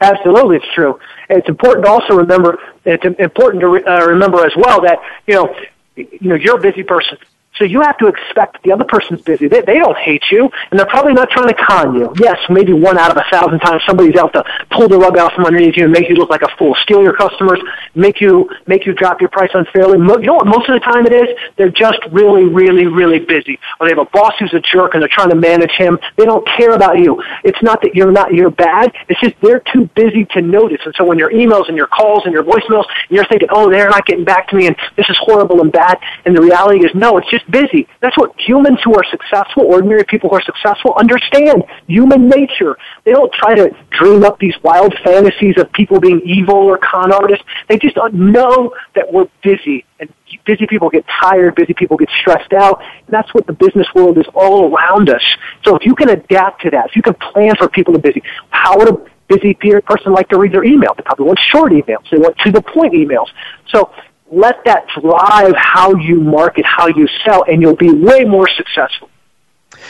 [0.00, 0.98] Absolutely, it's true.
[1.30, 2.58] It's important to also remember.
[2.84, 5.54] It's important to re, uh, remember as well that you know
[5.98, 7.18] you know, you're a busy person.
[7.58, 9.48] So you have to expect the other person's busy.
[9.48, 12.12] They, they don't hate you, and they're probably not trying to con you.
[12.18, 15.32] Yes, maybe one out of a thousand times somebody's out to pull the rug out
[15.34, 17.60] from underneath you and make you look like a fool, steal your customers,
[17.94, 19.98] make you make you drop your price unfairly.
[19.98, 20.46] You know what?
[20.46, 24.06] Most of the time it is they're just really, really, really busy, or they have
[24.06, 25.98] a boss who's a jerk and they're trying to manage him.
[26.16, 27.22] They don't care about you.
[27.44, 28.92] It's not that you're not you're bad.
[29.08, 30.80] It's just they're too busy to notice.
[30.84, 33.70] And so when your emails and your calls and your voicemails, and you're thinking, oh,
[33.70, 35.98] they're not getting back to me, and this is horrible and bad.
[36.24, 37.86] And the reality is, no, it's just busy.
[38.00, 42.76] That's what humans who are successful, ordinary people who are successful, understand human nature.
[43.04, 47.12] They don't try to dream up these wild fantasies of people being evil or con
[47.12, 47.44] artists.
[47.68, 49.84] They just know that we're busy.
[50.00, 50.12] And
[50.44, 52.80] busy people get tired, busy people get stressed out.
[52.80, 55.22] And that's what the business world is all around us.
[55.64, 58.10] So if you can adapt to that, if you can plan for people to be
[58.10, 58.96] busy, how would a
[59.28, 60.94] busy person like to read their email?
[60.94, 62.08] They probably want short emails.
[62.10, 63.26] They want to the point emails.
[63.68, 63.92] So
[64.30, 69.08] let that drive how you market, how you sell, and you'll be way more successful.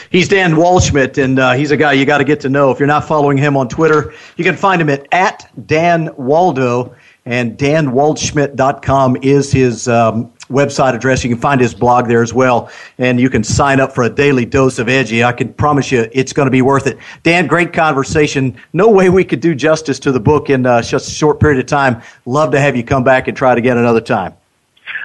[0.09, 2.71] He's Dan Waldschmidt, and uh, he's a guy you got to get to know.
[2.71, 6.95] If you're not following him on Twitter, you can find him at, at Dan Waldo,
[7.25, 11.23] and danwaldschmidt.com is his um, website address.
[11.23, 14.09] You can find his blog there as well, and you can sign up for a
[14.09, 15.23] daily dose of edgy.
[15.23, 16.97] I can promise you it's going to be worth it.
[17.23, 18.57] Dan, great conversation.
[18.73, 21.59] No way we could do justice to the book in uh, just a short period
[21.59, 22.01] of time.
[22.25, 24.35] Love to have you come back and try it again another time.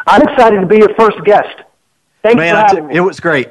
[0.06, 1.62] I'm excited to be your first guest.
[2.22, 2.96] Thanks Man, for having me.
[2.96, 3.48] It was great.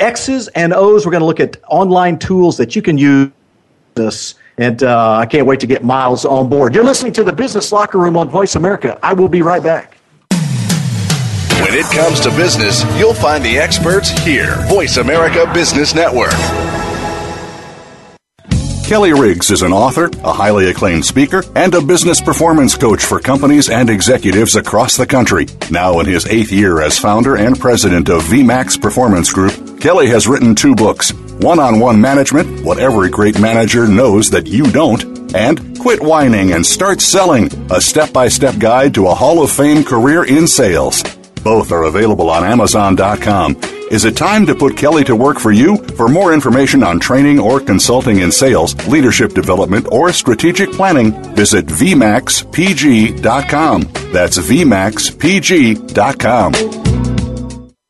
[0.00, 1.06] X's and O's.
[1.06, 3.30] We're going to look at online tools that you can use.
[3.94, 4.34] This.
[4.58, 6.74] And uh, I can't wait to get Miles on board.
[6.74, 8.98] You're listening to the Business Locker Room on Voice America.
[9.02, 9.99] I will be right back.
[11.70, 14.56] When it comes to business, you'll find the experts here.
[14.66, 16.32] Voice America Business Network.
[18.84, 23.20] Kelly Riggs is an author, a highly acclaimed speaker, and a business performance coach for
[23.20, 25.46] companies and executives across the country.
[25.70, 30.26] Now in his eighth year as founder and president of VMAX Performance Group, Kelly has
[30.26, 35.36] written two books One on One Management What Every Great Manager Knows That You Don't,
[35.36, 39.52] and Quit Whining and Start Selling A Step by Step Guide to a Hall of
[39.52, 41.04] Fame Career in Sales.
[41.42, 43.56] Both are available on Amazon.com.
[43.90, 45.76] Is it time to put Kelly to work for you?
[45.76, 51.66] For more information on training or consulting in sales, leadership development, or strategic planning, visit
[51.66, 53.82] VMAXPG.com.
[54.12, 56.79] That's VMAXPG.com.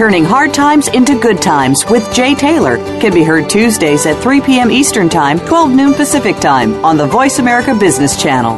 [0.00, 4.40] Turning Hard Times into Good Times with Jay Taylor can be heard Tuesdays at 3
[4.40, 4.70] p.m.
[4.70, 8.56] Eastern Time, 12 noon Pacific Time on the Voice America Business Channel.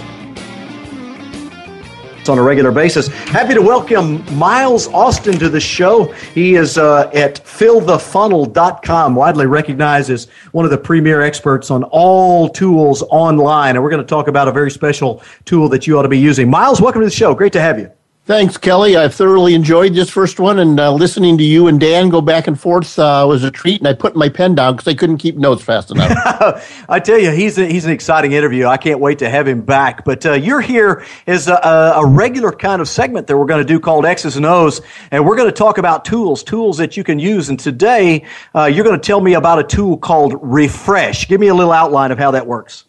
[2.18, 3.06] It's on a regular basis.
[3.06, 6.06] Happy to welcome Miles Austin to the show.
[6.34, 12.48] He is uh, at fillthefunnel.com, widely recognized as one of the premier experts on all
[12.48, 13.76] tools online.
[13.76, 16.18] And we're going to talk about a very special tool that you ought to be
[16.18, 16.50] using.
[16.50, 17.36] Miles, welcome to the show.
[17.36, 17.88] Great to have you.
[18.28, 18.94] Thanks, Kelly.
[18.94, 22.46] I've thoroughly enjoyed this first one, and uh, listening to you and Dan go back
[22.46, 23.80] and forth uh, was a treat.
[23.80, 26.84] And I put my pen down because I couldn't keep notes fast enough.
[26.90, 28.66] I tell you, he's a, he's an exciting interview.
[28.66, 30.04] I can't wait to have him back.
[30.04, 33.66] But uh, you're here as a, a, regular kind of segment that we're going to
[33.66, 37.04] do called X's and O's, and we're going to talk about tools, tools that you
[37.04, 37.48] can use.
[37.48, 41.28] And today, uh, you're going to tell me about a tool called Refresh.
[41.28, 42.84] Give me a little outline of how that works.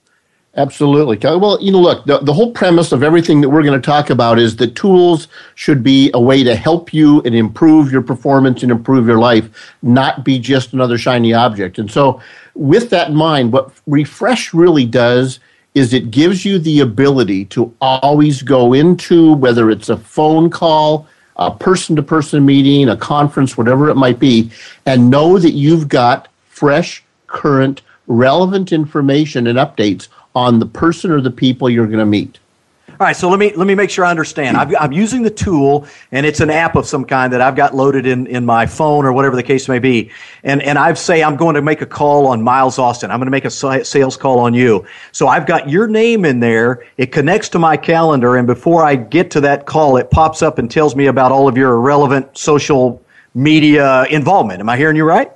[0.60, 1.18] Absolutely.
[1.24, 4.10] Well, you know, look, the, the whole premise of everything that we're going to talk
[4.10, 8.62] about is that tools should be a way to help you and improve your performance
[8.62, 9.50] and improve your life,
[9.84, 11.80] not be just another shiny object.
[11.80, 12.22] And so,
[12.56, 15.40] with that in mind, what Refresh really does
[15.76, 21.08] is it gives you the ability to always go into whether it's a phone call,
[21.38, 24.52] a person to person meeting, a conference, whatever it might be,
[24.86, 31.20] and know that you've got fresh, current, relevant information and updates on the person or
[31.20, 32.40] the people you're going to meet.
[32.88, 34.58] All right, so let me let me make sure I understand.
[34.58, 37.74] i am using the tool, and it's an app of some kind that I've got
[37.74, 40.12] loaded in, in my phone or whatever the case may be.
[40.44, 43.10] And and I say I'm going to make a call on Miles Austin.
[43.10, 43.52] I'm going to make a
[43.86, 44.86] sales call on you.
[45.14, 46.86] So I've got your name in there.
[46.98, 50.58] It connects to my calendar, and before I get to that call, it pops up
[50.58, 53.02] and tells me about all of your irrelevant social
[53.34, 54.60] media involvement.
[54.60, 55.32] Am I hearing you right?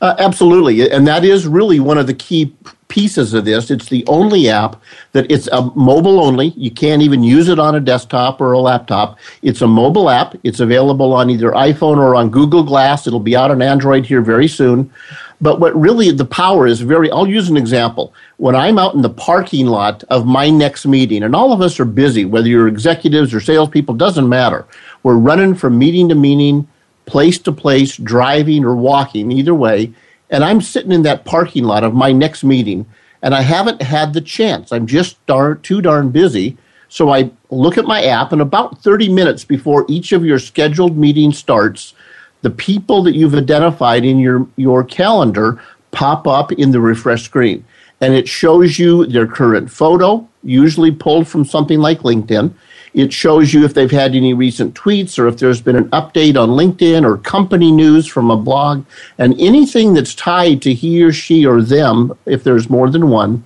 [0.00, 2.54] Uh, absolutely, and that is really one of the key
[2.88, 3.70] pieces of this.
[3.70, 4.80] It's the only app
[5.12, 6.48] that it's a mobile only.
[6.56, 9.18] You can't even use it on a desktop or a laptop.
[9.42, 10.34] It's a mobile app.
[10.42, 13.06] It's available on either iPhone or on Google Glass.
[13.06, 14.92] It'll be out on Android here very soon.
[15.40, 18.14] But what really the power is very, I'll use an example.
[18.38, 21.78] When I'm out in the parking lot of my next meeting, and all of us
[21.78, 24.66] are busy, whether you're executives or salespeople, doesn't matter.
[25.02, 26.66] We're running from meeting to meeting,
[27.04, 29.92] place to place, driving or walking, either way.
[30.30, 32.86] And I'm sitting in that parking lot of my next meeting,
[33.22, 34.72] and I haven't had the chance.
[34.72, 36.56] I'm just darn, too darn busy.
[36.88, 40.96] So I look at my app, and about 30 minutes before each of your scheduled
[40.96, 41.94] meetings starts,
[42.42, 45.60] the people that you've identified in your, your calendar
[45.90, 47.64] pop up in the refresh screen.
[48.00, 52.52] And it shows you their current photo, usually pulled from something like LinkedIn.
[52.96, 56.40] It shows you if they've had any recent tweets or if there's been an update
[56.40, 58.86] on LinkedIn or company news from a blog.
[59.18, 63.44] And anything that's tied to he or she or them, if there's more than one,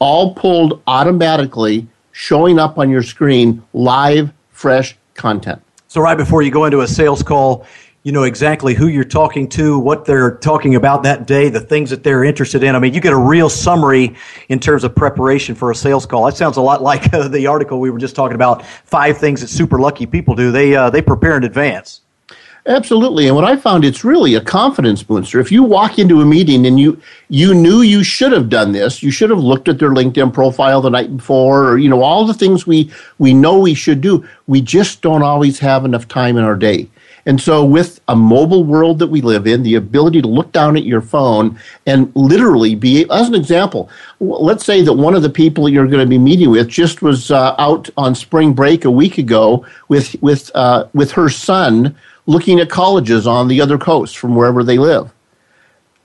[0.00, 5.62] all pulled automatically, showing up on your screen live, fresh content.
[5.86, 7.66] So, right before you go into a sales call,
[8.02, 11.90] you know exactly who you're talking to, what they're talking about that day, the things
[11.90, 12.74] that they're interested in.
[12.74, 14.16] I mean, you get a real summary
[14.48, 16.24] in terms of preparation for a sales call.
[16.24, 18.64] That sounds a lot like uh, the article we were just talking about.
[18.64, 20.50] Five things that super lucky people do.
[20.50, 22.00] They uh, they prepare in advance.
[22.66, 25.40] Absolutely, and what I found it's really a confidence booster.
[25.40, 29.02] If you walk into a meeting and you you knew you should have done this,
[29.02, 32.26] you should have looked at their LinkedIn profile the night before, or you know all
[32.26, 34.26] the things we we know we should do.
[34.46, 36.88] We just don't always have enough time in our day.
[37.26, 40.76] And so, with a mobile world that we live in, the ability to look down
[40.76, 43.90] at your phone and literally be, as an example,
[44.20, 47.30] let's say that one of the people you're going to be meeting with just was
[47.30, 51.94] uh, out on spring break a week ago with with uh, with her son
[52.26, 55.12] looking at colleges on the other coast from wherever they live.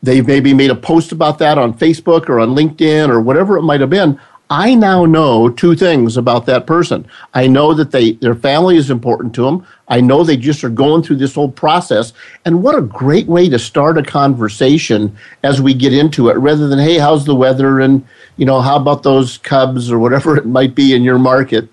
[0.01, 3.63] They've maybe made a post about that on Facebook or on LinkedIn or whatever it
[3.63, 4.19] might have been.
[4.49, 7.07] I now know two things about that person.
[7.33, 9.65] I know that they their family is important to them.
[9.87, 12.13] I know they just are going through this whole process.
[12.45, 16.67] And what a great way to start a conversation as we get into it, rather
[16.67, 18.05] than hey, how's the weather and
[18.37, 21.67] you know how about those Cubs or whatever it might be in your market.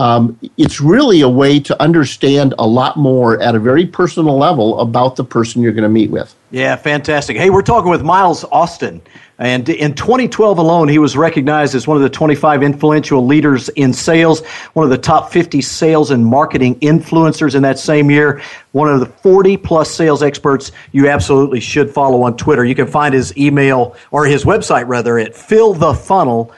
[0.00, 4.80] Um, it's really a way to understand a lot more at a very personal level
[4.80, 6.34] about the person you're going to meet with.
[6.50, 7.36] Yeah, fantastic.
[7.36, 9.02] Hey, we're talking with Miles Austin.
[9.38, 13.92] And in 2012 alone, he was recognized as one of the 25 influential leaders in
[13.92, 14.42] sales,
[14.72, 18.40] one of the top 50 sales and marketing influencers in that same year,
[18.72, 22.64] one of the 40 plus sales experts you absolutely should follow on Twitter.
[22.64, 26.56] You can find his email or his website rather at fillthefunnel.com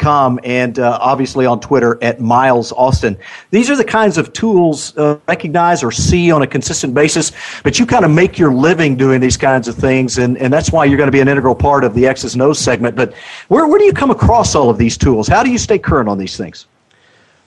[0.00, 3.16] com and uh, obviously on Twitter at Miles Austin.
[3.50, 7.78] These are the kinds of tools uh, recognize or see on a consistent basis, but
[7.78, 10.84] you kind of make your living doing these kinds of things, and, and that's why
[10.84, 12.96] you're going to be an integral part of the X's and O's segment.
[12.96, 13.12] But
[13.48, 15.28] where, where do you come across all of these tools?
[15.28, 16.66] How do you stay current on these things?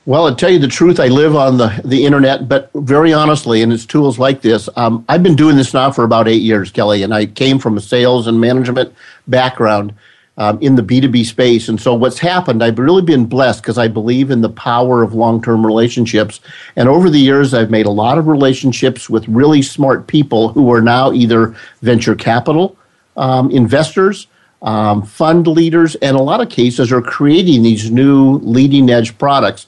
[0.06, 3.62] Well, to tell you the truth, I live on the, the internet, but very honestly,
[3.62, 4.68] and it's tools like this.
[4.76, 7.78] Um, I've been doing this now for about eight years, Kelly, and I came from
[7.78, 8.94] a sales and management
[9.28, 9.94] background
[10.40, 11.68] um, in the B2B space.
[11.68, 15.14] And so what's happened, I've really been blessed because I believe in the power of
[15.14, 16.40] long term relationships.
[16.78, 20.72] And over the years, I've made a lot of relationships with really smart people who
[20.72, 22.78] are now either venture capital
[23.18, 24.26] um, investors.
[24.62, 29.68] Um, fund leaders, and a lot of cases are creating these new leading edge products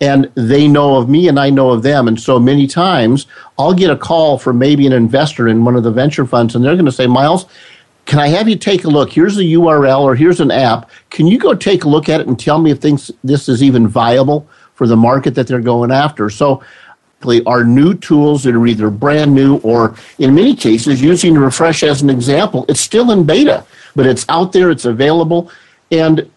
[0.00, 2.08] and they know of me and I know of them.
[2.08, 3.26] And so many times
[3.58, 6.64] I'll get a call from maybe an investor in one of the venture funds, and
[6.64, 7.44] they're going to say, Miles,
[8.10, 9.12] can I have you take a look?
[9.12, 10.90] Here's a URL or here's an app.
[11.10, 13.62] Can you go take a look at it and tell me if things, this is
[13.62, 16.28] even viable for the market that they're going after?
[16.28, 16.60] So,
[17.46, 22.02] are new tools that are either brand new or, in many cases, using Refresh as
[22.02, 25.48] an example, it's still in beta, but it's out there, it's available.
[25.92, 26.28] And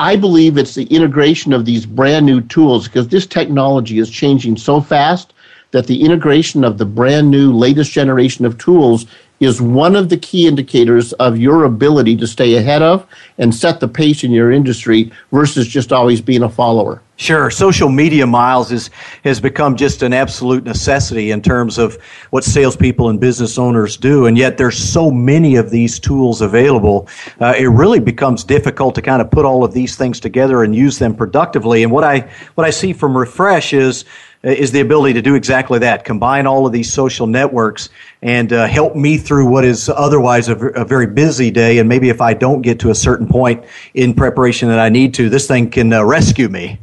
[0.00, 4.56] I believe it's the integration of these brand new tools because this technology is changing
[4.56, 5.34] so fast
[5.70, 9.06] that the integration of the brand new latest generation of tools
[9.40, 13.06] is one of the key indicators of your ability to stay ahead of
[13.38, 17.02] and set the pace in your industry versus just always being a follower.
[17.18, 17.50] Sure.
[17.50, 18.90] Social media, Miles, is,
[19.24, 24.26] has become just an absolute necessity in terms of what salespeople and business owners do.
[24.26, 27.08] And yet there's so many of these tools available.
[27.40, 30.76] Uh, it really becomes difficult to kind of put all of these things together and
[30.76, 31.82] use them productively.
[31.82, 34.04] And what I, what I see from Refresh is
[34.46, 37.88] is the ability to do exactly that combine all of these social networks
[38.22, 41.78] and uh, help me through what is otherwise a, a, very busy day.
[41.78, 45.14] And maybe if i don't get to a certain point in preparation that i need
[45.14, 46.78] to this thing can uh, rescue me.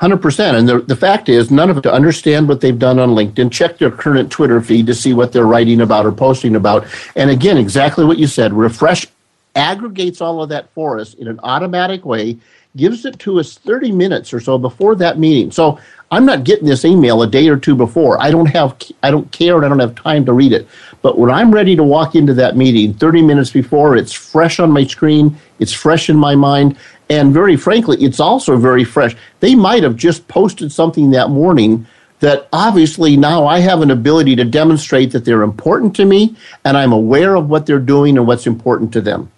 [0.00, 3.10] 100% and the, the fact is none of it to understand what they've done on
[3.10, 6.86] linkedin check their current twitter feed to see what they're writing about or posting about.
[7.14, 9.06] And again exactly what you said refresh
[9.54, 12.38] aggregates all of that for us in an automatic way
[12.76, 15.50] gives it to us 30 minutes or so before that meeting.
[15.50, 15.78] So
[16.12, 18.20] I'm not getting this email a day or two before.
[18.20, 20.66] I don't have, I don't care, and I don't have time to read it.
[21.02, 24.72] But when I'm ready to walk into that meeting 30 minutes before, it's fresh on
[24.72, 26.76] my screen, it's fresh in my mind,
[27.10, 29.16] and very frankly, it's also very fresh.
[29.38, 31.86] They might have just posted something that morning
[32.18, 36.76] that obviously now I have an ability to demonstrate that they're important to me and
[36.76, 39.32] I'm aware of what they're doing and what's important to them.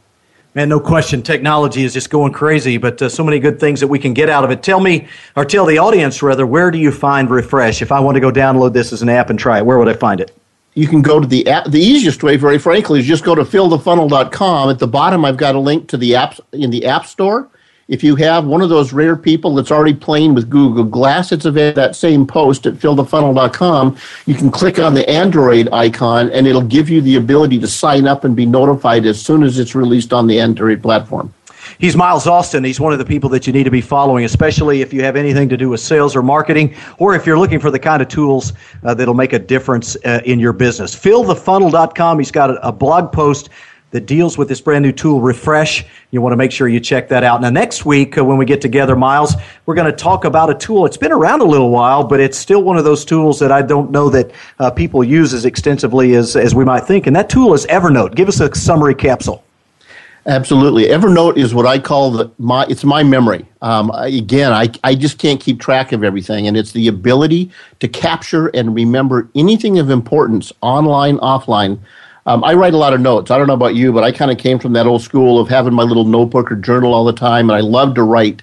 [0.55, 3.87] Man, no question, technology is just going crazy, but uh, so many good things that
[3.87, 4.63] we can get out of it.
[4.63, 7.81] Tell me, or tell the audience rather, where do you find Refresh?
[7.81, 9.89] If I want to go download this as an app and try it, where would
[9.89, 10.37] I find it?
[10.75, 11.71] You can go to the app.
[11.71, 14.69] The easiest way, very frankly, is just go to fillthefunnel.com.
[14.69, 17.49] At the bottom, I've got a link to the apps in the App Store.
[17.89, 21.45] If you have one of those rare people that's already playing with Google Glass, it's
[21.45, 23.97] available that same post at fillthefunnel.com.
[24.27, 28.07] You can click on the Android icon and it'll give you the ability to sign
[28.07, 31.33] up and be notified as soon as it's released on the Android platform.
[31.79, 32.65] He's Miles Austin.
[32.65, 35.17] He's one of the people that you need to be following, especially if you have
[35.17, 38.09] anything to do with sales or marketing, or if you're looking for the kind of
[38.09, 38.53] tools
[38.85, 40.95] uh, that'll make a difference uh, in your business.
[40.95, 42.19] Fillthefunnel.com.
[42.19, 43.49] He's got a, a blog post
[43.93, 45.85] that deals with this brand new tool, Refresh.
[46.11, 47.41] You want to make sure you check that out.
[47.41, 49.35] Now, next week, uh, when we get together, Miles,
[49.67, 50.85] we're going to talk about a tool.
[50.87, 53.63] It's been around a little while, but it's still one of those tools that I
[53.63, 57.07] don't know that uh, people use as extensively as, as we might think.
[57.07, 58.15] And that tool is Evernote.
[58.15, 59.45] Give us a summary capsule.
[60.25, 60.85] Absolutely.
[60.85, 63.45] Evernote is what I call the my it's my memory.
[63.61, 67.89] Um, again, I, I just can't keep track of everything, and it's the ability to
[67.89, 71.81] capture and remember anything of importance online, offline,
[72.27, 73.31] um, I write a lot of notes.
[73.31, 75.49] I don't know about you, but I kind of came from that old school of
[75.49, 78.43] having my little notebook or journal all the time, and I love to write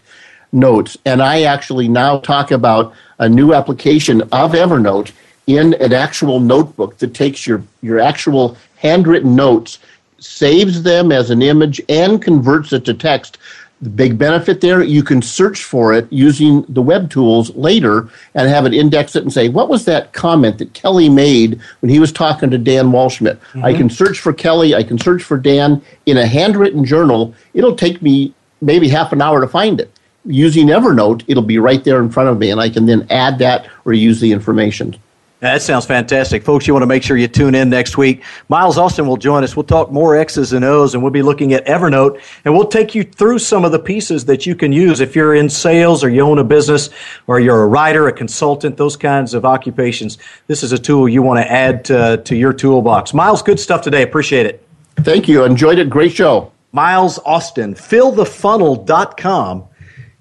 [0.52, 0.98] notes.
[1.06, 5.12] And I actually now talk about a new application of Evernote
[5.48, 9.80] in an actual notebook that takes your, your actual handwritten notes,
[10.20, 13.38] saves them as an image, and converts it to text
[13.82, 18.50] the big benefit there, you can search for it using the web tools later and
[18.50, 22.00] have it index it and say, what was that comment that Kelly made when he
[22.00, 23.38] was talking to Dan Waldschmidt?
[23.38, 23.64] Mm-hmm.
[23.64, 27.34] I can search for Kelly, I can search for Dan in a handwritten journal.
[27.54, 29.92] It'll take me maybe half an hour to find it.
[30.26, 33.40] Using Evernote, it'll be right there in front of me, and I can then add
[33.40, 34.98] that or use the information.
[35.40, 36.44] That sounds fantastic.
[36.44, 38.24] Folks, you want to make sure you tune in next week.
[38.50, 39.56] Miles Austin will join us.
[39.56, 42.94] We'll talk more X's and O's, and we'll be looking at Evernote, and we'll take
[42.94, 46.10] you through some of the pieces that you can use if you're in sales or
[46.10, 46.90] you own a business
[47.28, 50.18] or you're a writer, a consultant, those kinds of occupations.
[50.48, 53.14] This is a tool you want to add to, to your toolbox.
[53.14, 54.02] Miles, good stuff today.
[54.04, 54.68] Appreciate it.
[54.98, 55.46] Thank you.
[55.46, 55.90] Enjoyed it.
[55.90, 56.52] Great show.
[56.74, 59.68] Miles Austin, fillthefunnel.com.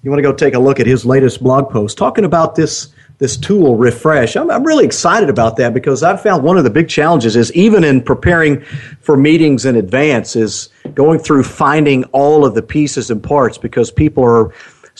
[0.01, 2.93] You want to go take a look at his latest blog post talking about this
[3.19, 4.35] this tool refresh.
[4.35, 7.53] I'm, I'm really excited about that because i've found one of the big challenges is
[7.53, 8.61] even in preparing
[9.01, 13.91] for meetings in advance is going through finding all of the pieces and parts because
[13.91, 14.53] people are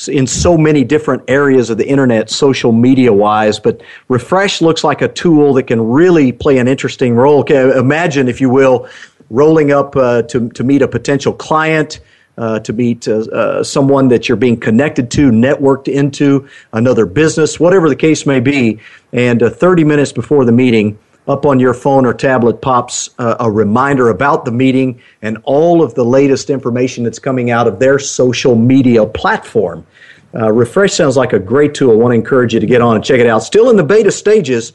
[0.07, 3.59] in so many different areas of the internet social media wise.
[3.59, 7.43] But refresh looks like a tool that can really play an interesting role.
[7.43, 8.87] Imagine if you will
[9.29, 11.99] rolling up uh, to, to meet a potential client
[12.39, 17.89] uh, to meet uh, someone that you're being connected to, networked into, another business, whatever
[17.89, 18.79] the case may be.
[19.11, 23.35] And uh, 30 minutes before the meeting, up on your phone or tablet pops uh,
[23.39, 27.77] a reminder about the meeting and all of the latest information that's coming out of
[27.77, 29.85] their social media platform.
[30.33, 31.91] Uh, Refresh sounds like a great tool.
[31.91, 33.43] I want to encourage you to get on and check it out.
[33.43, 34.73] Still in the beta stages,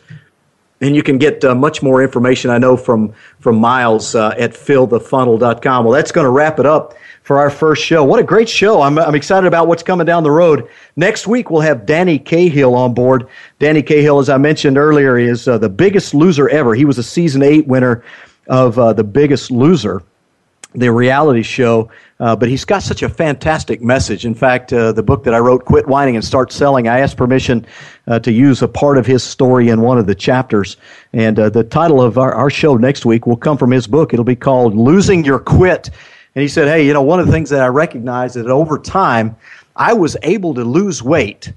[0.81, 4.53] and you can get uh, much more information, I know, from, from Miles uh, at
[4.53, 5.85] fillthefunnel.com.
[5.85, 8.05] Well, that's going to wrap it up for our first show.
[8.05, 8.83] What a great show.
[8.83, 10.69] I'm, I'm excited about what's coming down the road.
[10.97, 13.29] Next week, we'll have Danny Cahill on board.
[13.59, 16.75] Danny Cahill, as I mentioned earlier, is uh, the biggest loser ever.
[16.75, 18.05] He was a season eight winner
[18.49, 20.03] of uh, The Biggest Loser,
[20.75, 21.91] the reality show.
[22.21, 24.25] Uh, but he's got such a fantastic message.
[24.25, 27.17] In fact, uh, the book that I wrote, Quit Whining and Start Selling, I asked
[27.17, 27.67] permission
[28.07, 30.77] uh, to use a part of his story in one of the chapters.
[31.13, 34.13] And uh, the title of our, our show next week will come from his book.
[34.13, 35.91] It'll be called Losing Your Quit.
[36.35, 38.51] And he said, Hey, you know, one of the things that I recognize is that
[38.51, 39.37] over time,
[39.77, 41.53] I was able to lose weight.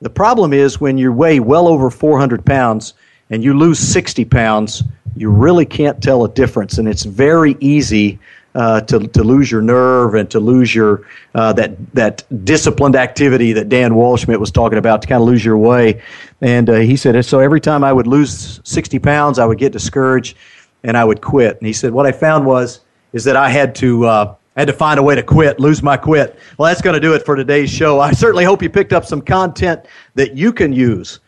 [0.00, 2.94] The problem is when you weigh well over 400 pounds
[3.30, 4.82] and you lose 60 pounds,
[5.16, 6.78] you really can't tell a difference.
[6.78, 8.18] And it's very easy
[8.58, 11.06] uh, to, to lose your nerve and to lose your
[11.36, 15.44] uh, that that disciplined activity that Dan Waldschmidt was talking about to kind of lose
[15.44, 16.02] your way.
[16.40, 19.72] And uh, he said, so every time I would lose 60 pounds, I would get
[19.72, 20.36] discouraged
[20.82, 21.56] and I would quit.
[21.58, 22.80] And he said, what I found was
[23.12, 25.84] is that I had to uh, I had to find a way to quit, lose
[25.84, 26.36] my quit.
[26.58, 28.00] Well, that's going to do it for today's show.
[28.00, 29.86] I certainly hope you picked up some content
[30.16, 31.20] that you can use.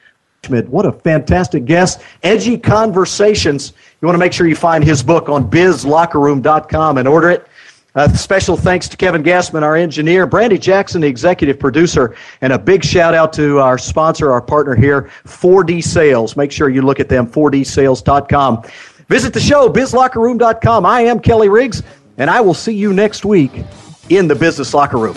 [0.48, 2.02] What a fantastic guest.
[2.24, 3.72] Edgy Conversations.
[4.00, 7.46] You want to make sure you find his book on bizlockerroom.com and order it.
[7.94, 12.58] Uh, special thanks to Kevin Gassman, our engineer, Brandy Jackson, the executive producer, and a
[12.58, 16.36] big shout out to our sponsor, our partner here, 4D Sales.
[16.36, 18.62] Make sure you look at them, 4dsales.com.
[19.08, 20.86] Visit the show, bizlockerroom.com.
[20.86, 21.82] I am Kelly Riggs,
[22.16, 23.64] and I will see you next week
[24.08, 25.16] in the Business Locker Room.